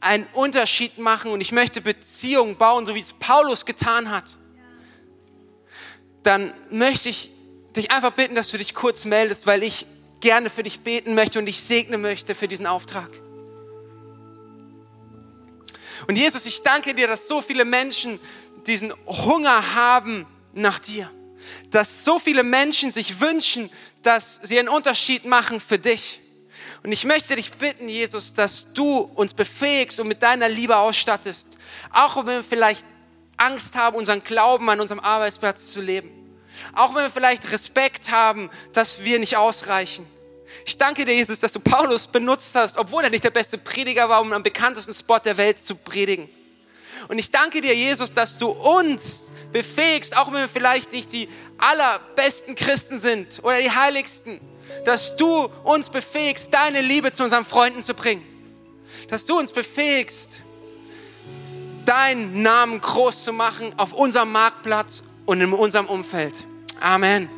einen 0.00 0.26
Unterschied 0.32 0.98
machen 0.98 1.32
und 1.32 1.40
ich 1.40 1.52
möchte 1.52 1.80
Beziehungen 1.80 2.56
bauen, 2.56 2.86
so 2.86 2.94
wie 2.94 3.00
es 3.00 3.12
Paulus 3.12 3.66
getan 3.66 4.10
hat, 4.10 4.38
dann 6.22 6.52
möchte 6.70 7.08
ich 7.08 7.30
dich 7.76 7.90
einfach 7.90 8.12
bitten, 8.12 8.34
dass 8.34 8.50
du 8.50 8.58
dich 8.58 8.74
kurz 8.74 9.04
meldest, 9.04 9.46
weil 9.46 9.62
ich 9.62 9.86
gerne 10.20 10.50
für 10.50 10.62
dich 10.62 10.80
beten 10.80 11.14
möchte 11.14 11.38
und 11.38 11.46
dich 11.46 11.60
segnen 11.60 12.00
möchte 12.00 12.34
für 12.34 12.48
diesen 12.48 12.66
Auftrag. 12.66 13.10
Und 16.08 16.16
Jesus, 16.16 16.46
ich 16.46 16.62
danke 16.62 16.94
dir, 16.94 17.06
dass 17.06 17.28
so 17.28 17.42
viele 17.42 17.66
Menschen 17.66 18.18
diesen 18.66 18.92
Hunger 19.06 19.74
haben 19.74 20.26
nach 20.54 20.78
dir. 20.78 21.10
Dass 21.70 22.04
so 22.04 22.18
viele 22.18 22.42
Menschen 22.42 22.90
sich 22.90 23.20
wünschen, 23.20 23.70
dass 24.02 24.40
sie 24.42 24.58
einen 24.58 24.68
Unterschied 24.68 25.26
machen 25.26 25.60
für 25.60 25.78
dich. 25.78 26.20
Und 26.82 26.92
ich 26.92 27.04
möchte 27.04 27.36
dich 27.36 27.52
bitten, 27.52 27.88
Jesus, 27.90 28.32
dass 28.32 28.72
du 28.72 29.00
uns 29.00 29.34
befähigst 29.34 30.00
und 30.00 30.08
mit 30.08 30.22
deiner 30.22 30.48
Liebe 30.48 30.76
ausstattest. 30.76 31.58
Auch 31.92 32.16
wenn 32.16 32.26
wir 32.26 32.44
vielleicht 32.44 32.86
Angst 33.36 33.76
haben, 33.76 33.96
unseren 33.96 34.24
Glauben 34.24 34.68
an 34.70 34.80
unserem 34.80 35.00
Arbeitsplatz 35.00 35.72
zu 35.72 35.82
leben. 35.82 36.10
Auch 36.74 36.94
wenn 36.94 37.02
wir 37.02 37.10
vielleicht 37.10 37.52
Respekt 37.52 38.10
haben, 38.10 38.48
dass 38.72 39.04
wir 39.04 39.18
nicht 39.18 39.36
ausreichen. 39.36 40.06
Ich 40.64 40.76
danke 40.78 41.04
dir, 41.04 41.14
Jesus, 41.14 41.40
dass 41.40 41.52
du 41.52 41.60
Paulus 41.60 42.06
benutzt 42.06 42.54
hast, 42.54 42.76
obwohl 42.76 43.04
er 43.04 43.10
nicht 43.10 43.24
der 43.24 43.30
beste 43.30 43.58
Prediger 43.58 44.08
war, 44.08 44.20
um 44.20 44.32
am 44.32 44.42
bekanntesten 44.42 44.94
Spot 44.94 45.18
der 45.18 45.36
Welt 45.36 45.64
zu 45.64 45.74
predigen. 45.74 46.28
Und 47.08 47.18
ich 47.18 47.30
danke 47.30 47.60
dir, 47.60 47.74
Jesus, 47.74 48.12
dass 48.12 48.38
du 48.38 48.48
uns 48.48 49.30
befähigst, 49.52 50.16
auch 50.16 50.26
wenn 50.28 50.40
wir 50.40 50.48
vielleicht 50.48 50.92
nicht 50.92 51.12
die 51.12 51.28
allerbesten 51.58 52.54
Christen 52.54 53.00
sind 53.00 53.40
oder 53.42 53.60
die 53.60 53.70
heiligsten, 53.70 54.40
dass 54.84 55.16
du 55.16 55.48
uns 55.64 55.88
befähigst, 55.88 56.52
deine 56.52 56.80
Liebe 56.80 57.12
zu 57.12 57.24
unseren 57.24 57.44
Freunden 57.44 57.82
zu 57.82 57.94
bringen. 57.94 58.24
Dass 59.08 59.26
du 59.26 59.38
uns 59.38 59.52
befähigst, 59.52 60.42
deinen 61.84 62.42
Namen 62.42 62.80
groß 62.80 63.22
zu 63.22 63.32
machen 63.32 63.72
auf 63.78 63.92
unserem 63.92 64.32
Marktplatz 64.32 65.04
und 65.24 65.40
in 65.40 65.52
unserem 65.52 65.86
Umfeld. 65.86 66.34
Amen. 66.80 67.37